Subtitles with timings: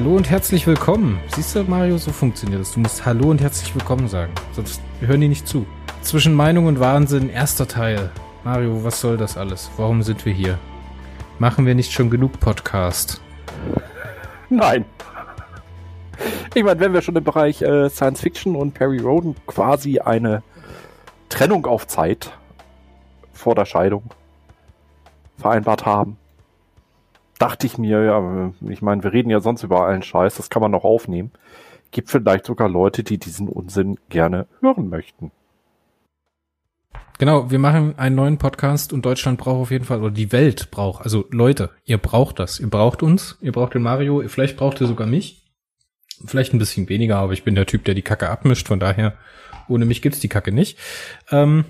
[0.00, 1.20] Hallo und herzlich willkommen.
[1.34, 2.72] Siehst du, Mario, so funktioniert das.
[2.72, 4.32] Du musst Hallo und herzlich willkommen sagen.
[4.52, 5.66] Sonst hören die nicht zu.
[6.00, 8.10] Zwischen Meinung und Wahnsinn, erster Teil.
[8.42, 9.70] Mario, was soll das alles?
[9.76, 10.58] Warum sind wir hier?
[11.38, 13.20] Machen wir nicht schon genug Podcast?
[14.48, 14.86] Nein.
[16.54, 20.42] Ich meine, wenn wir schon im Bereich äh, Science Fiction und Perry Roden quasi eine
[21.28, 22.32] Trennung auf Zeit
[23.34, 24.04] vor der Scheidung
[25.36, 26.16] vereinbart haben,
[27.40, 30.62] dachte ich mir, ja, ich meine, wir reden ja sonst über allen Scheiß, das kann
[30.62, 31.32] man noch aufnehmen.
[31.90, 35.32] Gibt vielleicht sogar Leute, die diesen Unsinn gerne hören möchten.
[37.18, 40.70] Genau, wir machen einen neuen Podcast und Deutschland braucht auf jeden Fall, oder die Welt
[40.70, 42.60] braucht, also Leute, ihr braucht das.
[42.60, 45.50] Ihr braucht uns, ihr braucht den Mario, vielleicht braucht ihr sogar mich.
[46.24, 49.14] Vielleicht ein bisschen weniger, aber ich bin der Typ, der die Kacke abmischt, von daher,
[49.68, 50.78] ohne mich gibt's die Kacke nicht.
[51.30, 51.64] Ähm,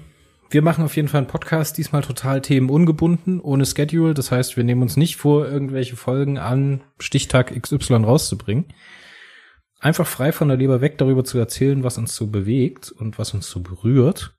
[0.50, 4.14] wir machen auf jeden Fall einen Podcast, diesmal total themenungebunden, ohne Schedule.
[4.14, 8.66] Das heißt, wir nehmen uns nicht vor, irgendwelche Folgen an Stichtag XY rauszubringen.
[9.78, 13.32] Einfach frei von der Leber weg darüber zu erzählen, was uns so bewegt und was
[13.32, 14.34] uns so berührt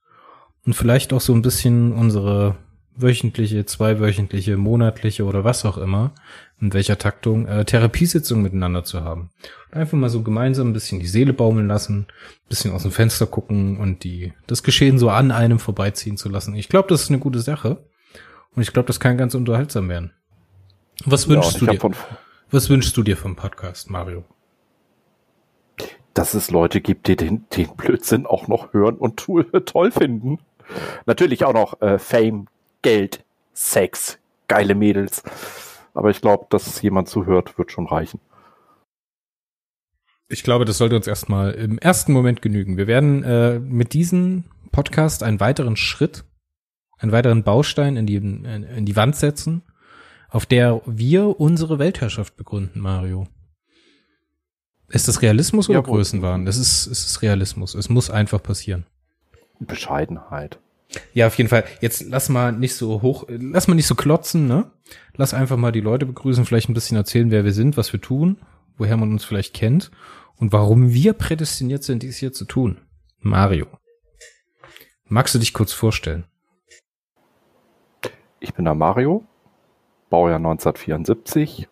[0.65, 2.57] und vielleicht auch so ein bisschen unsere
[2.95, 6.13] wöchentliche, zweiwöchentliche, monatliche oder was auch immer,
[6.61, 9.31] in welcher Taktung, äh, Therapiesitzung miteinander zu haben.
[9.71, 13.25] Einfach mal so gemeinsam ein bisschen die Seele baumeln lassen, ein bisschen aus dem Fenster
[13.25, 16.55] gucken und die, das Geschehen so an einem vorbeiziehen zu lassen.
[16.55, 17.83] Ich glaube, das ist eine gute Sache.
[18.55, 20.11] Und ich glaube, das kann ganz unterhaltsam werden.
[21.05, 21.91] Was wünschst ja, du dir?
[22.51, 24.25] Was wünschst du dir vom Podcast, Mario?
[26.13, 30.39] Dass es Leute gibt, die den, den Blödsinn auch noch hören und toll finden.
[31.05, 32.47] Natürlich auch noch äh, Fame,
[32.81, 35.23] Geld, Sex, geile Mädels.
[35.93, 38.19] Aber ich glaube, dass jemand zuhört, wird schon reichen.
[40.29, 42.77] Ich glaube, das sollte uns erstmal im ersten Moment genügen.
[42.77, 46.23] Wir werden äh, mit diesem Podcast einen weiteren Schritt,
[46.97, 49.63] einen weiteren Baustein in die, in die Wand setzen,
[50.29, 53.27] auf der wir unsere Weltherrschaft begründen, Mario.
[54.87, 56.45] Ist das Realismus oder ja, Größenwahn?
[56.45, 57.75] Das ist, es ist Realismus.
[57.75, 58.85] Es muss einfach passieren.
[59.59, 60.59] Bescheidenheit.
[61.13, 61.63] Ja, auf jeden Fall.
[61.79, 64.71] Jetzt lass mal nicht so hoch, lass mal nicht so klotzen, ne?
[65.15, 68.01] Lass einfach mal die Leute begrüßen, vielleicht ein bisschen erzählen, wer wir sind, was wir
[68.01, 68.37] tun,
[68.77, 69.91] woher man uns vielleicht kennt
[70.37, 72.77] und warum wir prädestiniert sind, dies hier zu tun.
[73.19, 73.67] Mario.
[75.05, 76.25] Magst du dich kurz vorstellen?
[78.39, 79.23] Ich bin der Mario,
[80.09, 81.67] Baujahr 1974,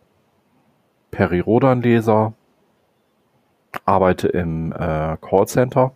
[1.12, 2.34] Peri-Rodan-Leser,
[3.86, 5.94] arbeite im äh, Callcenter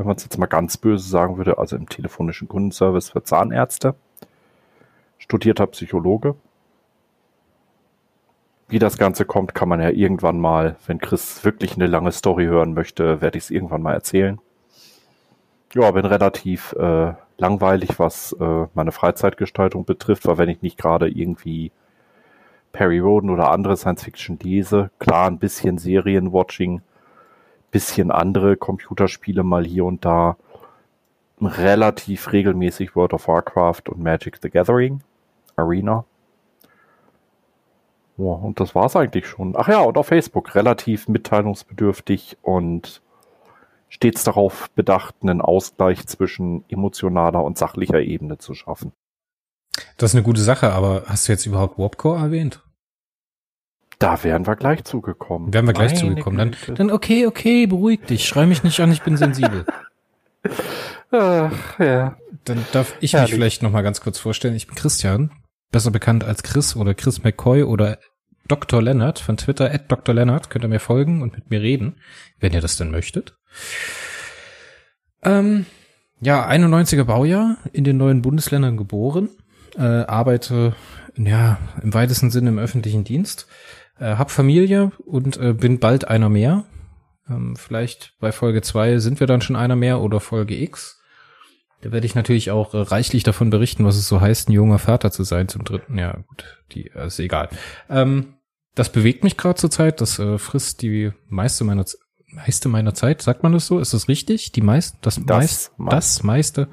[0.00, 3.94] wenn man es jetzt mal ganz böse sagen würde, also im telefonischen Kundenservice für Zahnärzte.
[5.18, 6.36] Studierter Psychologe.
[8.68, 12.46] Wie das Ganze kommt, kann man ja irgendwann mal, wenn Chris wirklich eine lange Story
[12.46, 14.40] hören möchte, werde ich es irgendwann mal erzählen.
[15.74, 21.10] Ja, bin relativ äh, langweilig, was äh, meine Freizeitgestaltung betrifft, weil wenn ich nicht gerade
[21.10, 21.72] irgendwie
[22.72, 26.80] Perry Roden oder andere Science Fiction lese, klar ein bisschen Serienwatching,
[27.70, 30.36] bisschen andere Computerspiele mal hier und da.
[31.40, 35.00] Relativ regelmäßig World of Warcraft und Magic the Gathering
[35.56, 36.04] Arena.
[38.18, 39.54] Ja, und das war's eigentlich schon.
[39.56, 43.00] Ach ja, und auf Facebook relativ mitteilungsbedürftig und
[43.88, 48.92] stets darauf bedacht, einen Ausgleich zwischen emotionaler und sachlicher Ebene zu schaffen.
[49.96, 52.62] Das ist eine gute Sache, aber hast du jetzt überhaupt Warpcore erwähnt?
[54.00, 55.52] Da wären wir gleich zugekommen.
[55.52, 56.38] Wären wir gleich Meine zugekommen.
[56.38, 58.26] Dann, dann okay, okay, beruhig dich.
[58.26, 59.66] Schrei mich nicht an, ich bin sensibel.
[61.10, 62.16] Ach, ja.
[62.44, 63.32] Dann darf ich Herrlich.
[63.32, 64.56] mich vielleicht noch mal ganz kurz vorstellen.
[64.56, 65.30] Ich bin Christian,
[65.70, 67.98] besser bekannt als Chris oder Chris McCoy oder
[68.48, 68.80] Dr.
[68.80, 70.14] Leonard von Twitter, at Dr.
[70.14, 70.48] Leonard.
[70.48, 71.96] Könnt ihr mir folgen und mit mir reden,
[72.38, 73.36] wenn ihr das denn möchtet.
[75.22, 75.66] Ähm,
[76.22, 79.28] ja, 91er Baujahr, in den neuen Bundesländern geboren,
[79.76, 80.74] äh, arbeite
[81.16, 83.46] ja im weitesten Sinne im öffentlichen Dienst,
[84.00, 86.64] äh, hab Familie und äh, bin bald einer mehr.
[87.28, 91.00] Ähm, vielleicht bei Folge zwei sind wir dann schon einer mehr oder Folge X.
[91.82, 94.78] Da werde ich natürlich auch äh, reichlich davon berichten, was es so heißt, ein junger
[94.78, 95.96] Vater zu sein zum dritten.
[95.98, 97.48] Ja, gut, die äh, ist egal.
[97.88, 98.34] Ähm,
[98.74, 100.00] das bewegt mich gerade zur Zeit.
[100.00, 101.84] Das äh, frisst die meiste meiner
[102.32, 103.22] meiste meiner Zeit.
[103.22, 103.78] Sagt man das so?
[103.80, 104.52] Ist das richtig?
[104.52, 106.68] Die meiste, das, das meist, das meiste.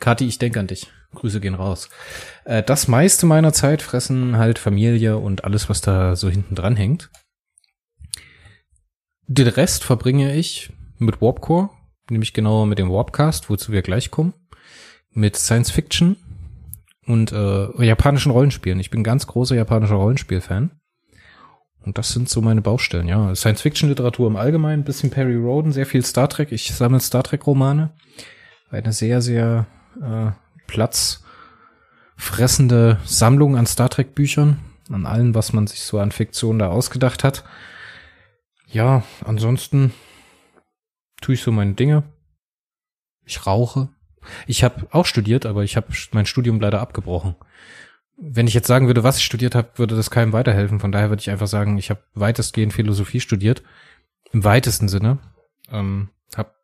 [0.00, 0.88] Kathi, ich denke an dich.
[1.14, 1.88] Grüße gehen raus.
[2.44, 6.76] Äh, das meiste meiner Zeit fressen halt Familie und alles, was da so hinten dran
[6.76, 7.10] hängt.
[9.26, 11.70] Den Rest verbringe ich mit Warpcore,
[12.10, 14.34] nämlich genauer mit dem Warpcast, wozu wir gleich kommen,
[15.10, 16.16] mit Science Fiction
[17.06, 18.80] und äh, japanischen Rollenspielen.
[18.80, 20.70] Ich bin ganz großer japanischer Rollenspiel-Fan.
[21.84, 23.34] Und das sind so meine Baustellen, ja.
[23.34, 26.52] Science-Fiction-Literatur im Allgemeinen, bisschen Perry Roden, sehr viel Star Trek.
[26.52, 27.90] Ich sammle Star Trek-Romane.
[28.70, 29.66] Eine sehr, sehr
[30.00, 30.30] äh,
[30.72, 31.22] Platz
[32.16, 34.58] fressende Sammlung an Star Trek Büchern,
[34.90, 37.44] an allem, was man sich so an Fiktion da ausgedacht hat.
[38.68, 39.92] Ja, ansonsten
[41.20, 42.04] tue ich so meine Dinge.
[43.26, 43.90] Ich rauche.
[44.46, 47.34] Ich habe auch studiert, aber ich habe mein Studium leider abgebrochen.
[48.16, 50.80] Wenn ich jetzt sagen würde, was ich studiert habe, würde das keinem weiterhelfen.
[50.80, 53.62] Von daher würde ich einfach sagen, ich habe weitestgehend Philosophie studiert.
[54.32, 55.18] Im weitesten Sinne.
[55.70, 56.08] Ähm,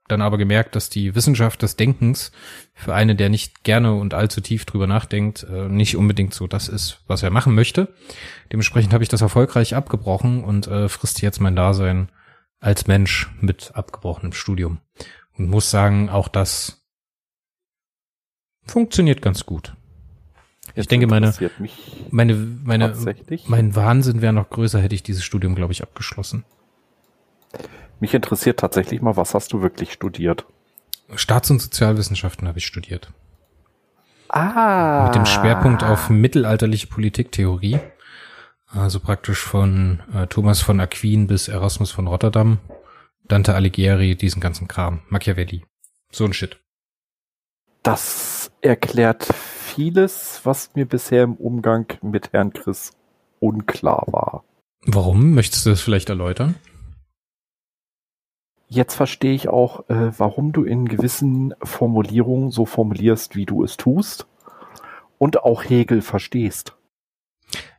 [0.09, 2.33] dann aber gemerkt, dass die Wissenschaft des Denkens
[2.75, 6.69] für einen, der nicht gerne und allzu tief drüber nachdenkt, äh, nicht unbedingt so das
[6.69, 7.95] ist, was er machen möchte.
[8.53, 12.11] Dementsprechend habe ich das erfolgreich abgebrochen und äh, frisst jetzt mein Dasein
[12.61, 14.81] als Mensch mit abgebrochenem Studium.
[15.37, 16.83] Und muss sagen, auch das
[18.67, 19.75] funktioniert ganz gut.
[20.75, 21.35] Jetzt ich denke, meine,
[22.11, 22.35] meine,
[22.65, 22.95] meine,
[23.47, 26.45] mein Wahnsinn wäre noch größer, hätte ich dieses Studium, glaube ich, abgeschlossen.
[28.01, 30.47] Mich interessiert tatsächlich mal, was hast du wirklich studiert?
[31.15, 33.13] Staats- und Sozialwissenschaften habe ich studiert.
[34.29, 35.05] Ah.
[35.07, 37.81] Mit dem Schwerpunkt auf mittelalterliche Politiktheorie.
[38.67, 42.59] Also praktisch von äh, Thomas von Aquin bis Erasmus von Rotterdam,
[43.27, 45.65] Dante Alighieri, diesen ganzen Kram, Machiavelli.
[46.13, 46.61] So ein Shit.
[47.83, 52.93] Das erklärt vieles, was mir bisher im Umgang mit Herrn Chris
[53.41, 54.45] unklar war.
[54.85, 55.33] Warum?
[55.33, 56.57] Möchtest du das vielleicht erläutern?
[58.69, 63.79] Jetzt verstehe ich auch, äh, warum du in gewissen Formulierungen so formulierst, wie du es
[63.79, 64.27] tust.
[65.17, 66.77] Und auch Hegel verstehst.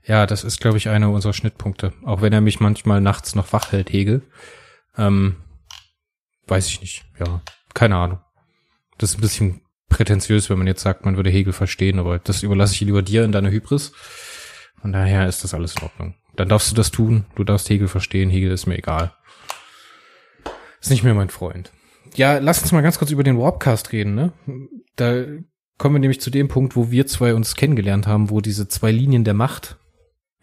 [0.04, 1.94] Ja, das ist, glaube ich, einer unserer Schnittpunkte.
[2.04, 4.24] Auch wenn er mich manchmal nachts noch wach hält, Hegel.
[4.98, 5.36] Ähm,
[6.48, 7.06] weiß ich nicht.
[7.20, 7.42] Ja,
[7.76, 8.20] keine Ahnung.
[8.98, 12.44] Das ist ein bisschen prätentiös, wenn man jetzt sagt, man würde Hegel verstehen, aber das
[12.44, 13.92] überlasse ich lieber dir in deiner Hybris.
[14.82, 16.16] Von daher ist das alles in Ordnung.
[16.36, 17.26] Dann darfst du das tun.
[17.36, 18.30] Du darfst Hegel verstehen.
[18.30, 19.14] Hegel ist mir egal.
[20.82, 21.72] Ist nicht mehr mein Freund.
[22.16, 24.34] Ja, lass uns mal ganz kurz über den Warpcast reden, ne?
[24.96, 25.26] Da
[25.78, 28.92] kommen wir nämlich zu dem Punkt, wo wir zwei uns kennengelernt haben, wo diese zwei
[28.92, 29.78] Linien der Macht,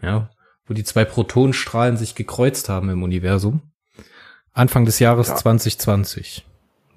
[0.01, 0.31] ja,
[0.67, 3.63] wo die zwei Protonenstrahlen sich gekreuzt haben im Universum.
[4.53, 5.37] Anfang des Jahres ja.
[5.37, 6.47] 2020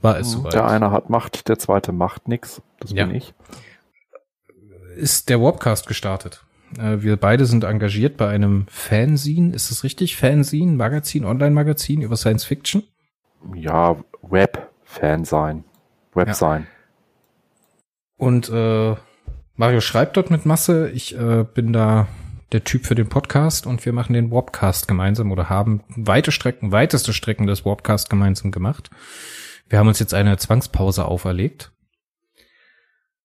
[0.01, 0.31] war es mhm.
[0.31, 0.53] soweit.
[0.53, 2.61] Der eine hat Macht, der zweite macht nix.
[2.79, 3.05] Das ja.
[3.05, 3.33] bin ich.
[4.95, 6.45] Ist der Warpcast gestartet.
[6.77, 10.15] Äh, wir beide sind engagiert bei einem Fanzine, ist das richtig?
[10.15, 12.83] Fanzine, Magazin, Online-Magazin über Science Fiction?
[13.53, 15.63] Ja, Web-Fan sein.
[16.13, 16.33] Web ja.
[16.33, 16.67] sein.
[18.17, 18.95] Und äh,
[19.55, 20.89] Mario schreibt dort mit Masse.
[20.91, 22.07] Ich äh, bin da
[22.51, 26.71] der Typ für den Podcast und wir machen den Warpcast gemeinsam oder haben weite Strecken,
[26.71, 28.89] weiteste Strecken des Warpcast gemeinsam gemacht.
[29.67, 31.71] Wir haben uns jetzt eine Zwangspause auferlegt,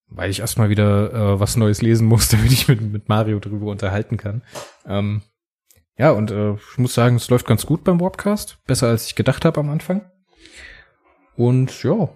[0.08, 3.70] weil ich erstmal wieder äh, was Neues lesen muss, damit ich mit, mit Mario drüber
[3.70, 4.42] unterhalten kann.
[4.86, 5.22] Ähm,
[5.96, 8.58] ja, und äh, ich muss sagen, es läuft ganz gut beim Warpcast.
[8.66, 10.10] Besser als ich gedacht habe am Anfang.
[11.36, 12.08] Und ja,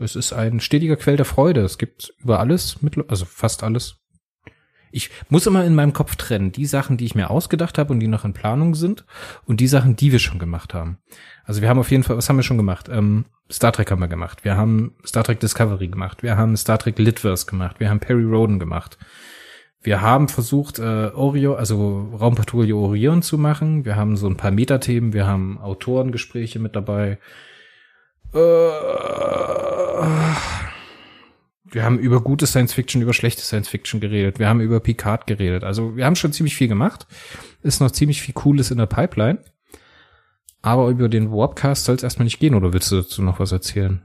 [0.00, 1.62] es ist ein stetiger Quell der Freude.
[1.62, 3.96] Es gibt über alles, also fast alles.
[4.90, 8.00] Ich muss immer in meinem Kopf trennen, die Sachen, die ich mir ausgedacht habe und
[8.00, 9.04] die noch in Planung sind
[9.44, 10.98] und die Sachen, die wir schon gemacht haben.
[11.44, 12.88] Also wir haben auf jeden Fall, was haben wir schon gemacht?
[12.90, 14.44] Ähm, Star Trek haben wir gemacht.
[14.44, 16.22] Wir haben Star Trek Discovery gemacht.
[16.22, 17.78] Wir haben Star Trek Litverse gemacht.
[17.78, 18.98] Wir haben Perry Roden gemacht.
[19.86, 23.84] Wir haben versucht, äh, Oreo, also Raumpatrouille Orion zu machen.
[23.84, 27.18] Wir haben so ein paar Metathemen, wir haben Autorengespräche mit dabei.
[28.34, 28.38] Äh,
[31.70, 34.40] wir haben über gute Science Fiction, über schlechte Science Fiction geredet.
[34.40, 35.62] Wir haben über Picard geredet.
[35.62, 37.06] Also wir haben schon ziemlich viel gemacht.
[37.62, 39.38] Ist noch ziemlich viel Cooles in der Pipeline.
[40.62, 43.52] Aber über den Warpcast soll es erstmal nicht gehen, oder willst du dazu noch was
[43.52, 44.02] erzählen?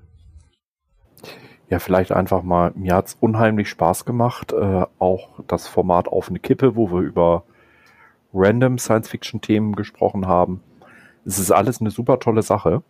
[1.72, 6.40] Ja, vielleicht einfach mal, mir hat's unheimlich Spaß gemacht, äh, auch das Format auf eine
[6.40, 7.46] Kippe, wo wir über
[8.34, 10.62] random Science-Fiction-Themen gesprochen haben.
[11.26, 12.84] Es ist alles eine super tolle Sache.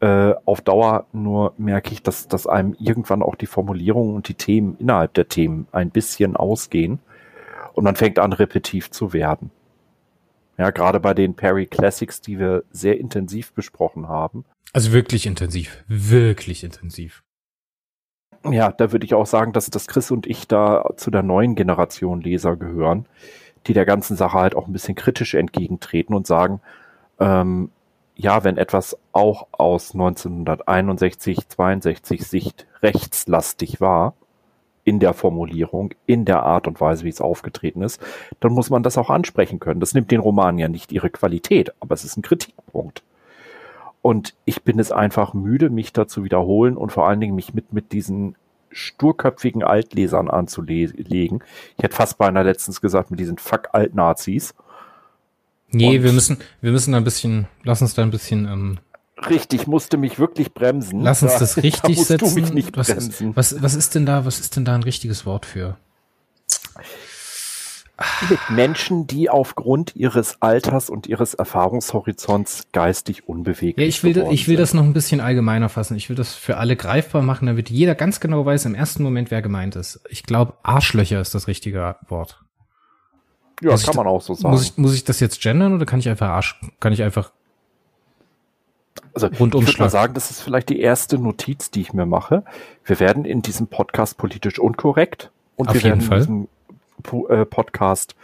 [0.00, 4.34] Äh, auf Dauer nur merke ich, dass, dass einem irgendwann auch die Formulierungen und die
[4.34, 6.98] Themen innerhalb der Themen ein bisschen ausgehen
[7.74, 9.52] und man fängt an, repetitiv zu werden.
[10.58, 14.44] Ja, gerade bei den Perry Classics, die wir sehr intensiv besprochen haben.
[14.72, 17.22] Also wirklich intensiv, wirklich intensiv
[18.50, 21.54] ja, da würde ich auch sagen, dass, dass Chris und ich da zu der neuen
[21.54, 23.06] Generation Leser gehören,
[23.66, 26.60] die der ganzen Sache halt auch ein bisschen kritisch entgegentreten und sagen,
[27.20, 27.70] ähm,
[28.16, 34.14] ja, wenn etwas auch aus 1961, 62 Sicht rechtslastig war,
[34.84, 38.00] in der Formulierung, in der Art und Weise, wie es aufgetreten ist,
[38.40, 39.80] dann muss man das auch ansprechen können.
[39.80, 43.02] Das nimmt den Roman ja nicht ihre Qualität, aber es ist ein Kritikpunkt.
[44.04, 47.54] Und ich bin es einfach müde, mich da zu wiederholen und vor allen Dingen mich
[47.54, 48.36] mit, mit diesen
[48.70, 51.42] sturköpfigen Altlesern anzulegen.
[51.78, 54.54] Ich hätte fast beinahe letztens gesagt, mit diesen fuck Alt-Nazis.
[55.70, 58.78] Nee, und wir müssen, wir müssen da ein bisschen, lass uns da ein bisschen, ähm,
[59.30, 61.00] Richtig, musste mich wirklich bremsen.
[61.00, 62.28] Lass uns das richtig da setzen.
[62.34, 63.34] Du mich nicht was, bremsen.
[63.34, 65.78] Was, was ist denn da, was ist denn da ein richtiges Wort für?
[68.28, 74.48] Mit Menschen, die aufgrund ihres Alters und ihres Erfahrungshorizonts geistig unbeweglich Ja, ich will, ich
[74.48, 74.62] will sind.
[74.62, 75.96] das noch ein bisschen allgemeiner fassen.
[75.96, 79.30] Ich will das für alle greifbar machen, damit jeder ganz genau weiß im ersten Moment,
[79.30, 80.00] wer gemeint ist.
[80.08, 82.40] Ich glaube, Arschlöcher ist das richtige Wort.
[83.62, 84.52] Ja, muss kann man auch so sagen.
[84.52, 87.30] Muss ich, muss ich das jetzt gendern oder kann ich einfach Arsch, kann ich einfach,
[89.14, 89.62] also Rundumschlag.
[89.62, 92.42] ich würde mal sagen, das ist vielleicht die erste Notiz, die ich mir mache.
[92.84, 96.18] Wir werden in diesem Podcast politisch unkorrekt und Auf wir jeden werden Fall.
[96.18, 96.48] in diesem
[97.02, 98.14] Podcast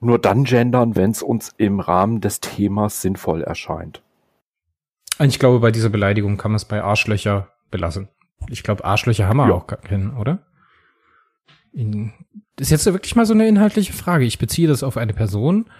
[0.00, 4.02] nur dann gendern, wenn es uns im Rahmen des Themas sinnvoll erscheint.
[5.20, 8.08] ich glaube, bei dieser Beleidigung kann man es bei Arschlöcher belassen.
[8.48, 9.54] Ich glaube, Arschlöcher haben wir Ja.
[9.54, 10.44] auch gar keinen, oder?
[11.72, 14.24] Das ist jetzt wirklich mal so eine inhaltliche Frage.
[14.24, 15.70] Ich beziehe das auf eine Person.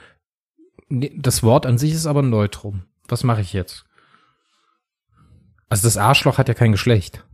[0.88, 2.84] Das Wort an sich ist aber ein Neutrum.
[3.08, 3.84] Was mache ich jetzt?
[5.68, 7.24] Also das Arschloch hat ja kein Geschlecht.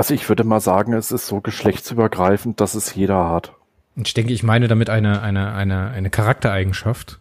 [0.00, 3.52] Also ich würde mal sagen, es ist so geschlechtsübergreifend, dass es jeder hat.
[3.96, 7.20] Ich denke, ich meine damit eine, eine, eine, eine Charaktereigenschaft.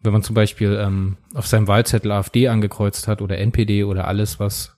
[0.00, 4.40] Wenn man zum Beispiel ähm, auf seinem Wahlzettel AfD angekreuzt hat oder NPD oder alles,
[4.40, 4.76] was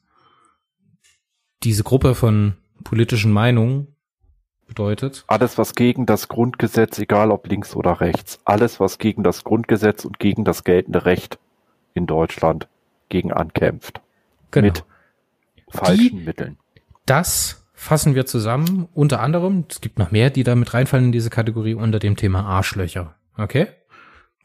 [1.63, 3.97] diese Gruppe von politischen Meinungen
[4.67, 5.25] bedeutet.
[5.27, 10.05] Alles, was gegen das Grundgesetz, egal ob links oder rechts, alles, was gegen das Grundgesetz
[10.05, 11.39] und gegen das geltende Recht
[11.95, 12.69] in Deutschland
[13.09, 14.03] gegen ankämpft.
[14.55, 14.85] Mit
[15.71, 16.57] falschen Mitteln.
[17.07, 21.13] Das fassen wir zusammen, unter anderem, es gibt noch mehr, die da mit reinfallen in
[21.13, 23.15] diese Kategorie, unter dem Thema Arschlöcher.
[23.37, 23.69] Okay?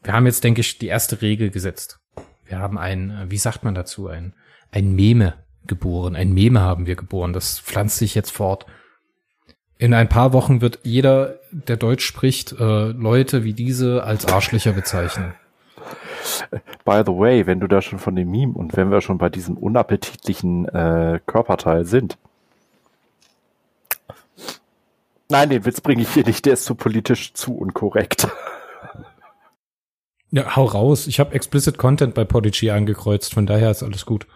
[0.02, 1.98] Wir haben jetzt, denke ich, die erste Regel gesetzt.
[2.44, 4.34] Wir haben ein, äh, wie sagt man dazu, ein,
[4.70, 5.34] ein Meme
[5.66, 6.14] geboren.
[6.14, 7.32] Ein Meme haben wir geboren.
[7.32, 8.66] Das pflanzt sich jetzt fort.
[9.78, 14.72] In ein paar Wochen wird jeder, der Deutsch spricht, äh, Leute wie diese als Arschlöcher
[14.72, 15.34] bezeichnen.
[16.84, 19.28] By the way, wenn du da schon von dem Meme und wenn wir schon bei
[19.28, 22.18] diesem unappetitlichen äh, Körperteil sind.
[25.28, 28.28] Nein, den Witz bringe ich hier nicht, der ist zu politisch zu unkorrekt.
[30.30, 31.06] Ja, hau raus.
[31.06, 34.26] Ich habe explicit Content bei Podigy angekreuzt, von daher ist alles gut.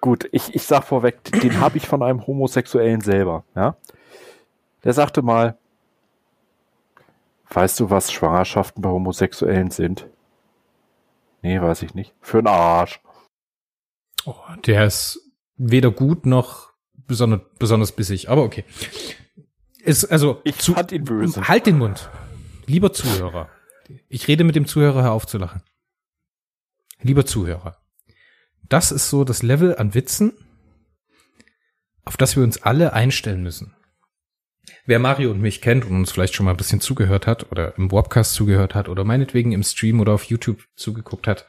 [0.00, 3.76] Gut, ich, ich sag vorweg, den habe ich von einem Homosexuellen selber, ja.
[4.84, 5.56] Der sagte mal,
[7.50, 10.06] weißt du, was Schwangerschaften bei Homosexuellen sind?
[11.44, 12.14] Nee, weiß ich nicht.
[12.22, 13.00] Für einen Arsch.
[14.24, 14.34] Oh,
[14.66, 15.20] der ist
[15.56, 18.64] weder gut noch besonders, besonders bissig, aber okay.
[19.80, 21.46] Ist, also, Ich fand ihn böse.
[21.46, 22.08] halt den Mund.
[22.64, 23.50] Lieber Zuhörer.
[24.08, 25.62] Ich rede mit dem Zuhörer, hör auf zu lachen.
[27.02, 27.76] Lieber Zuhörer.
[28.62, 30.32] Das ist so das Level an Witzen,
[32.06, 33.76] auf das wir uns alle einstellen müssen.
[34.86, 37.76] Wer Mario und mich kennt und uns vielleicht schon mal ein bisschen zugehört hat oder
[37.76, 41.46] im Webcast zugehört hat oder meinetwegen im Stream oder auf YouTube zugeguckt hat,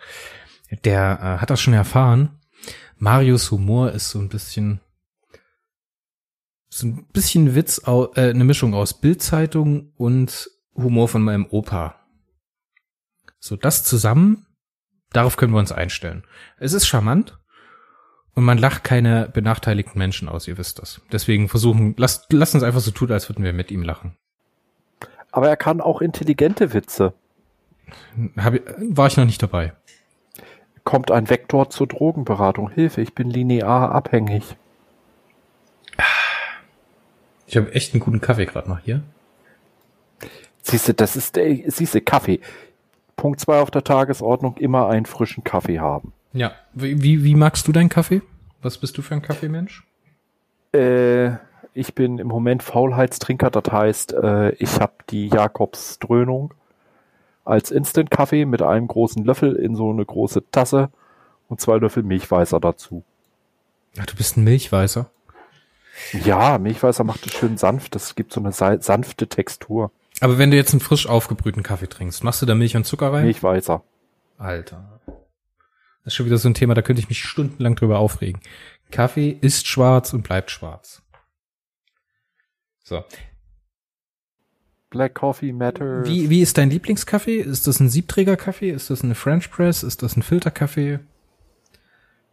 [0.83, 2.39] der äh, hat das schon erfahren.
[2.97, 4.79] Marios Humor ist so ein bisschen
[6.69, 12.05] so ein bisschen Witz, äh, eine Mischung aus Bildzeitung und Humor von meinem Opa.
[13.39, 14.45] So das zusammen,
[15.11, 16.25] darauf können wir uns einstellen.
[16.57, 17.39] Es ist charmant
[18.35, 21.01] und man lacht keine benachteiligten Menschen aus, ihr wisst das.
[21.11, 24.15] Deswegen versuchen, lasst, lasst uns einfach so tun, als würden wir mit ihm lachen.
[25.31, 27.13] Aber er kann auch intelligente Witze.
[28.37, 29.73] Hab, war ich noch nicht dabei.
[30.83, 32.69] Kommt ein Vektor zur Drogenberatung.
[32.69, 34.55] Hilfe, ich bin linear abhängig.
[37.47, 39.03] Ich habe echt einen guten Kaffee gerade noch hier.
[40.61, 42.39] Siehste, das ist der, siehste, Kaffee.
[43.15, 46.11] Punkt zwei auf der Tagesordnung, immer einen frischen Kaffee haben.
[46.35, 48.21] Ja, wie, wie, wie magst du deinen Kaffee?
[48.61, 49.83] Was bist du für ein Kaffeemensch?
[50.73, 51.31] Äh,
[51.73, 56.53] ich bin im Moment Faulheitstrinker, das heißt, äh, ich habe die Jakobsdröhnung
[57.45, 60.89] als Instant-Kaffee mit einem großen Löffel in so eine große Tasse
[61.47, 63.03] und zwei Löffel Milchweißer dazu.
[63.97, 65.09] Ach, du bist ein Milchweißer.
[66.25, 69.91] Ja, Milchweißer macht es schön sanft, das gibt so eine sa- sanfte Textur.
[70.19, 73.13] Aber wenn du jetzt einen frisch aufgebrühten Kaffee trinkst, machst du da Milch und Zucker
[73.13, 73.23] rein?
[73.25, 73.81] Milchweißer.
[74.37, 74.83] Alter.
[76.05, 78.39] Das ist schon wieder so ein Thema, da könnte ich mich stundenlang drüber aufregen.
[78.91, 81.01] Kaffee ist schwarz und bleibt schwarz.
[82.83, 83.03] So.
[84.91, 86.07] Black Coffee Matters.
[86.07, 87.39] Wie, wie ist dein Lieblingskaffee?
[87.39, 88.69] Ist das ein Siebträger-Kaffee?
[88.69, 89.81] Ist das eine French Press?
[89.81, 90.99] Ist das ein Filterkaffee?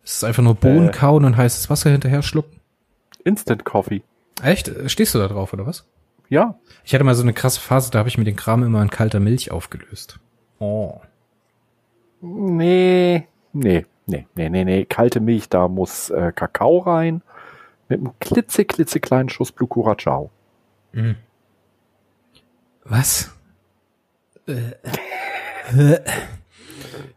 [0.05, 0.93] Ist es einfach nur Bohnen Äh.
[0.93, 2.61] kauen und heißes Wasser hinterher schlucken?
[3.25, 4.03] Instant Coffee.
[4.43, 4.71] Echt?
[4.91, 5.87] Stehst du da drauf, oder was?
[6.29, 6.59] Ja.
[6.85, 8.91] Ich hatte mal so eine krasse Phase, da habe ich mir den Kram immer in
[8.91, 10.19] kalter Milch aufgelöst.
[10.59, 11.01] Oh.
[12.21, 14.85] Nee, nee, nee, nee, nee, nee.
[14.85, 17.23] Kalte Milch, da muss äh, Kakao rein.
[17.89, 20.31] Mit einem klitze, klitzekleinen Schuss Blue Curacao.
[20.93, 21.17] Mhm.
[22.85, 23.31] Was?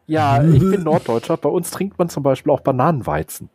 [0.08, 1.38] Ja, ich bin Norddeutscher.
[1.38, 3.50] Bei uns trinkt man zum Beispiel auch Bananenweizen.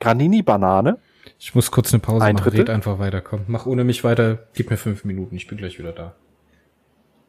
[0.00, 0.98] Granini-Banane.
[1.38, 2.44] Ich muss kurz eine Pause Ein machen.
[2.44, 2.60] Drittel?
[2.60, 3.20] Red einfach weiter.
[3.20, 4.46] Komm, mach ohne mich weiter.
[4.54, 5.34] Gib mir fünf Minuten.
[5.34, 6.14] Ich bin gleich wieder da.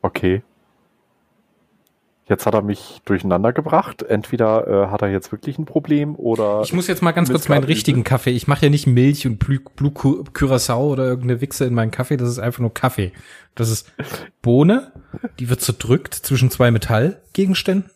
[0.01, 0.43] Okay.
[2.29, 4.03] Jetzt hat er mich durcheinander gebracht.
[4.03, 6.61] Entweder äh, hat er jetzt wirklich ein Problem oder.
[6.63, 8.29] Ich muss jetzt mal ganz kurz meinen richtigen Kaffee.
[8.29, 11.89] Ich mache ja nicht Milch und Blue, Blue Cu- Curacao oder irgendeine Wichse in meinen
[11.89, 12.17] Kaffee.
[12.17, 13.11] Das ist einfach nur Kaffee.
[13.55, 13.91] Das ist
[14.43, 14.91] Bohne,
[15.39, 17.89] die wird zerdrückt zwischen zwei Metallgegenständen.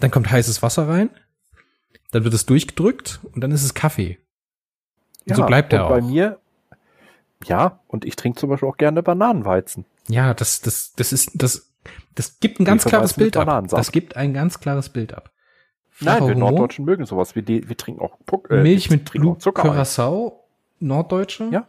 [0.00, 1.08] Dann kommt heißes Wasser rein.
[2.10, 4.18] Dann wird es durchgedrückt und dann ist es Kaffee.
[5.28, 6.06] Und so bleibt er und Bei auch.
[6.08, 6.38] mir,
[7.44, 9.86] ja, und ich trinke zum Beispiel auch gerne Bananenweizen.
[10.08, 11.67] Ja, das, das, das ist, das,
[12.18, 13.68] das gibt ein ganz klares Bild ab.
[13.68, 15.30] Das gibt ein ganz klares Bild ab.
[16.00, 17.36] Nein, Flacher wir Humor, Norddeutschen mögen sowas.
[17.36, 19.36] Wir, wir trinken auch Puck, äh, Milch mit Blue.
[19.36, 20.44] Curacao,
[20.80, 21.48] Norddeutsche.
[21.52, 21.68] Ja.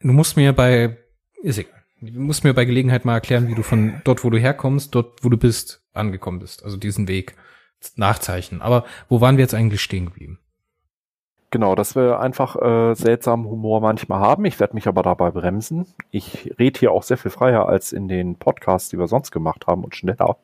[0.00, 0.96] Du musst mir bei,
[1.42, 1.82] ist egal.
[2.00, 5.22] Du musst mir bei Gelegenheit mal erklären, wie du von dort, wo du herkommst, dort,
[5.22, 6.64] wo du bist, angekommen bist.
[6.64, 7.34] Also diesen Weg
[7.96, 8.62] nachzeichnen.
[8.62, 10.38] Aber wo waren wir jetzt eigentlich stehen geblieben?
[11.52, 14.46] Genau, dass wir einfach äh, seltsamen Humor manchmal haben.
[14.46, 15.86] Ich werde mich aber dabei bremsen.
[16.10, 19.66] Ich rede hier auch sehr viel freier als in den Podcasts, die wir sonst gemacht
[19.66, 20.38] haben und schneller.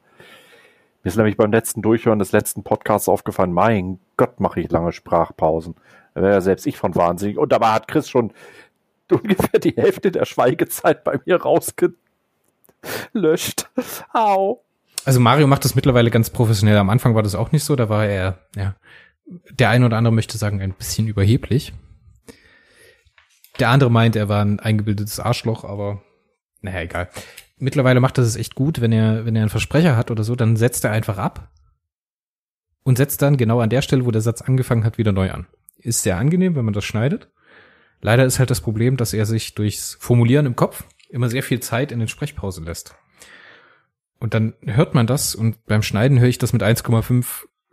[1.02, 4.92] Mir ist nämlich beim letzten Durchhören des letzten Podcasts aufgefallen, mein Gott, mache ich lange
[4.92, 5.76] Sprachpausen.
[6.12, 7.38] Da wäre ja selbst ich von wahnsinnig.
[7.38, 8.34] Und dabei hat Chris schon
[9.10, 11.96] ungefähr die Hälfte der Schweigezeit bei mir rausgelöscht.
[14.12, 14.60] Au.
[15.06, 16.76] Also Mario macht das mittlerweile ganz professionell.
[16.76, 17.76] Am Anfang war das auch nicht so.
[17.76, 18.74] Da war er, ja,
[19.50, 21.72] der eine oder andere möchte sagen, ein bisschen überheblich.
[23.58, 26.02] Der andere meint, er war ein eingebildetes Arschloch, aber
[26.60, 27.08] naja, egal.
[27.58, 30.36] Mittlerweile macht er es echt gut, wenn er, wenn er einen Versprecher hat oder so,
[30.36, 31.50] dann setzt er einfach ab
[32.84, 35.46] und setzt dann genau an der Stelle, wo der Satz angefangen hat, wieder neu an.
[35.78, 37.28] Ist sehr angenehm, wenn man das schneidet.
[38.00, 41.60] Leider ist halt das Problem, dass er sich durchs Formulieren im Kopf immer sehr viel
[41.60, 42.94] Zeit in den Sprechpausen lässt.
[44.20, 46.62] Und dann hört man das und beim Schneiden höre ich das mit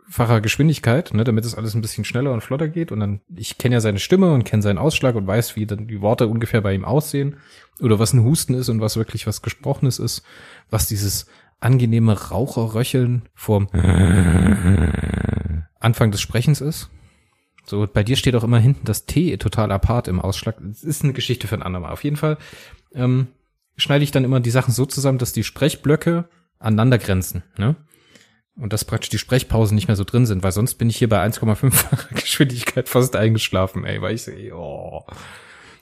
[0.08, 2.92] 1,5-facher Geschwindigkeit, ne, damit es alles ein bisschen schneller und flotter geht.
[2.92, 5.88] Und dann, ich kenne ja seine Stimme und kenne seinen Ausschlag und weiß, wie dann
[5.88, 7.36] die Worte ungefähr bei ihm aussehen
[7.80, 10.22] oder was ein Husten ist und was wirklich was Gesprochenes ist,
[10.70, 11.26] was dieses
[11.60, 13.68] angenehme Raucherröcheln vorm
[15.80, 16.90] Anfang des Sprechens ist.
[17.64, 20.56] So, bei dir steht auch immer hinten das T total apart im Ausschlag.
[20.60, 21.92] Das ist eine Geschichte für ein andermal.
[21.92, 22.38] Auf jeden Fall
[22.94, 23.26] ähm,
[23.76, 26.28] schneide ich dann immer die Sachen so zusammen, dass die Sprechblöcke
[26.60, 27.42] aneinander grenzen.
[27.58, 27.74] Ne?
[28.58, 31.08] Und dass praktisch die Sprechpausen nicht mehr so drin sind, weil sonst bin ich hier
[31.10, 35.04] bei 1,5 Geschwindigkeit fast eingeschlafen, ey, weil ich sehe, oh.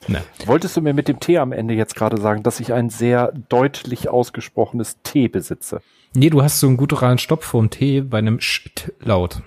[0.09, 2.91] Na, Wolltest du mir mit dem T am Ende jetzt gerade sagen, dass ich ein
[2.91, 5.81] sehr deutlich ausgesprochenes T besitze?
[6.15, 9.41] Nee, du hast so einen gutturalen Stopp vorm T bei einem Sch-Laut.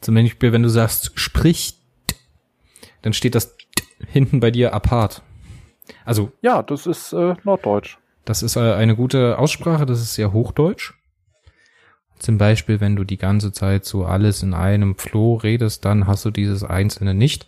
[0.00, 1.78] Zum Beispiel, wenn du sagst, spricht,
[3.02, 3.56] dann steht das
[4.08, 5.22] hinten bei dir apart.
[6.04, 7.96] Also, Ja, das ist äh, Norddeutsch.
[8.24, 10.92] das ist äh, eine gute Aussprache, das ist sehr hochdeutsch.
[12.24, 16.24] Zum Beispiel, wenn du die ganze Zeit so alles in einem Flow redest, dann hast
[16.24, 17.46] du dieses Einzelne nicht.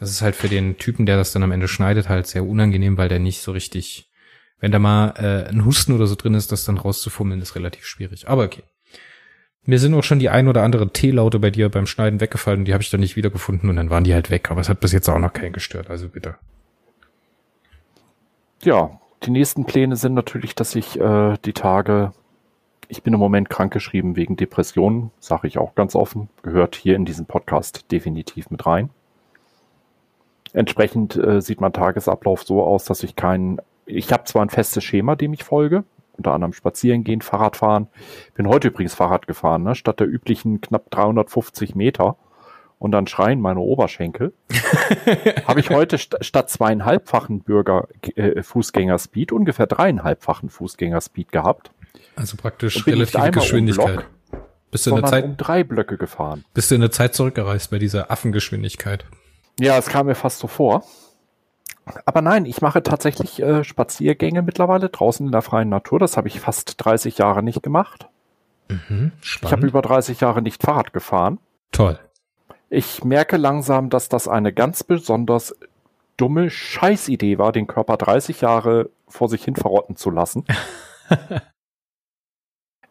[0.00, 2.98] Das ist halt für den Typen, der das dann am Ende schneidet, halt sehr unangenehm,
[2.98, 4.10] weil der nicht so richtig,
[4.58, 7.86] wenn da mal äh, ein Husten oder so drin ist, das dann rauszufummeln, ist relativ
[7.86, 8.26] schwierig.
[8.26, 8.64] Aber okay.
[9.64, 12.72] Mir sind auch schon die ein oder andere T-Laute bei dir beim Schneiden weggefallen die
[12.72, 14.50] habe ich dann nicht wiedergefunden und dann waren die halt weg.
[14.50, 16.34] Aber es hat bis jetzt auch noch keinen gestört, also bitte.
[18.64, 22.12] Ja, die nächsten Pläne sind natürlich, dass ich äh, die Tage,
[22.88, 27.04] ich bin im Moment krankgeschrieben wegen Depressionen, sage ich auch ganz offen, gehört hier in
[27.04, 28.90] diesen Podcast definitiv mit rein.
[30.52, 34.84] Entsprechend äh, sieht mein Tagesablauf so aus, dass ich keinen, ich habe zwar ein festes
[34.84, 35.84] Schema, dem ich folge,
[36.16, 37.88] unter anderem spazieren gehen, Fahrrad fahren.
[38.34, 39.74] Bin heute übrigens Fahrrad gefahren, ne?
[39.74, 42.16] statt der üblichen knapp 350 Meter.
[42.78, 44.34] Und dann schreien meine Oberschenkel.
[45.46, 51.70] habe ich heute st statt zweieinhalbfachen Bürger äh, Fußgängerspeed ungefähr dreieinhalbfachen Fußgängerspeed gehabt.
[52.16, 53.94] Also praktisch relative um Geschwindigkeit.
[54.30, 56.44] Block, Bist du in der Zeit, um drei Blöcke gefahren.
[56.54, 59.04] bist du in der Zeit zurückgereist bei dieser Affengeschwindigkeit?
[59.60, 60.84] Ja, es kam mir fast so vor.
[62.04, 65.98] Aber nein, ich mache tatsächlich äh, Spaziergänge mittlerweile draußen in der freien Natur.
[66.00, 68.08] Das habe ich fast 30 Jahre nicht gemacht.
[68.68, 71.38] Mhm, Ich habe über 30 Jahre nicht Fahrrad gefahren.
[71.70, 71.98] Toll.
[72.68, 75.54] Ich merke langsam, dass das eine ganz besonders
[76.16, 80.44] dumme Scheißidee war, den Körper 30 Jahre vor sich hin verrotten zu lassen.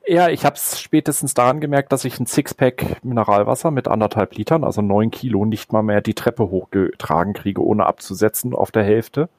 [0.08, 4.64] ja, ich habe es spätestens daran gemerkt, dass ich ein Sixpack Mineralwasser mit anderthalb Litern,
[4.64, 9.30] also neun Kilo, nicht mal mehr die Treppe hochgetragen kriege, ohne abzusetzen auf der Hälfte.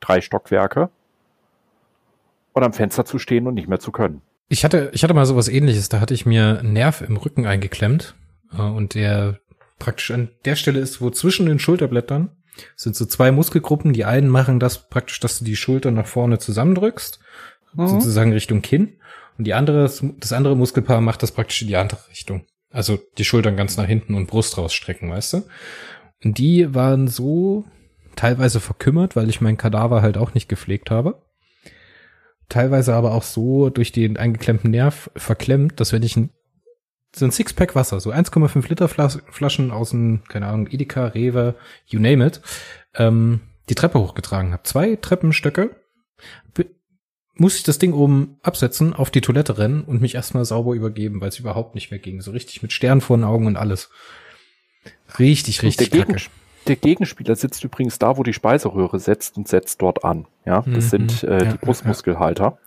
[0.00, 0.90] Drei Stockwerke.
[2.52, 4.22] Und am Fenster zu stehen und nicht mehr zu können.
[4.48, 7.46] Ich hatte, ich hatte mal sowas ähnliches, da hatte ich mir einen Nerv im Rücken
[7.46, 8.14] eingeklemmt
[8.56, 9.40] äh, und der
[9.78, 12.30] praktisch an der Stelle ist, wo zwischen den Schulterblättern
[12.76, 13.92] sind so zwei Muskelgruppen.
[13.92, 17.20] Die einen machen das praktisch, dass du die Schultern nach vorne zusammendrückst,
[17.76, 17.88] Mhm.
[17.88, 18.94] sozusagen Richtung Kinn.
[19.38, 22.46] Und die andere, das andere Muskelpaar macht das praktisch in die andere Richtung.
[22.70, 25.42] Also die Schultern ganz nach hinten und Brust rausstrecken, weißt du?
[26.22, 27.64] Die waren so
[28.16, 31.22] teilweise verkümmert, weil ich meinen Kadaver halt auch nicht gepflegt habe.
[32.48, 36.30] Teilweise aber auch so durch den eingeklemmten Nerv verklemmt, dass wenn ich ein,
[37.14, 41.56] so ein Sixpack Wasser, so 1,5 Liter Flas Flaschen aus dem, keine Ahnung, Edeka, Rewe,
[41.86, 42.40] you name it,
[42.94, 44.62] ähm, die Treppe hochgetragen habe.
[44.62, 45.76] Zwei Treppenstöcke,
[47.36, 51.20] muss ich das Ding oben absetzen, auf die Toilette rennen und mich erstmal sauber übergeben,
[51.20, 52.20] weil es überhaupt nicht mehr ging.
[52.20, 53.90] So richtig mit Stern vor den Augen und alles.
[55.18, 56.20] Richtig, richtig der, Gegen,
[56.66, 60.26] der Gegenspieler sitzt übrigens da, wo die Speiseröhre setzt und setzt dort an.
[60.44, 60.88] Ja, das mhm.
[60.88, 62.44] sind äh, ja, die Brustmuskelhalter.
[62.44, 62.58] Ja.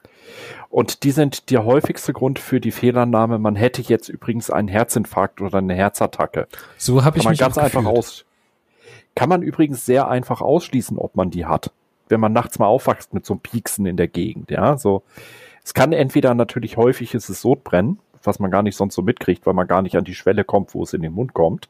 [0.69, 3.39] Und die sind der häufigste Grund für die Fehlannahme.
[3.39, 6.47] Man hätte jetzt übrigens einen Herzinfarkt oder eine Herzattacke.
[6.77, 8.25] So habe ich man mich ganz einfach aus.
[9.15, 11.71] Kann man übrigens sehr einfach ausschließen, ob man die hat
[12.09, 15.03] wenn man nachts mal aufwacht mit so einem Pieksen in der Gegend, ja, so.
[15.63, 19.45] Es kann entweder natürlich häufig ist es Sodbrennen, was man gar nicht sonst so mitkriegt,
[19.45, 21.69] weil man gar nicht an die Schwelle kommt, wo es in den Mund kommt.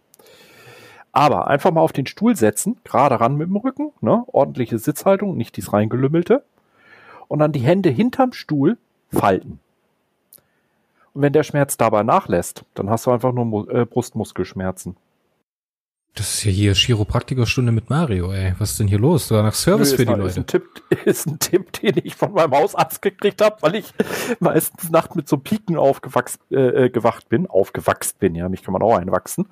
[1.12, 5.36] Aber einfach mal auf den Stuhl setzen, gerade ran mit dem Rücken, ne, ordentliche Sitzhaltung,
[5.36, 6.44] nicht dies reingelümmelte.
[7.28, 8.78] Und dann die Hände hinterm Stuhl
[9.12, 9.60] falten.
[11.14, 14.96] Und wenn der Schmerz dabei nachlässt, dann hast du einfach nur äh, Brustmuskelschmerzen.
[16.16, 18.54] Das ist ja hier Chiropraktikerstunde mit Mario, ey.
[18.58, 19.28] Was ist denn hier los?
[19.28, 20.28] Sogar nach Service Nö, für die Leute.
[20.28, 20.66] Ist ein, Tipp,
[21.06, 23.94] ist ein Tipp, den ich von meinem Hausarzt gekriegt habe, weil ich
[24.40, 27.48] meistens nachts mit so Piken aufgewachsen, äh, äh, gewacht bin.
[27.48, 29.48] Aufgewachsen bin, ja, mich kann man auch einwachsen.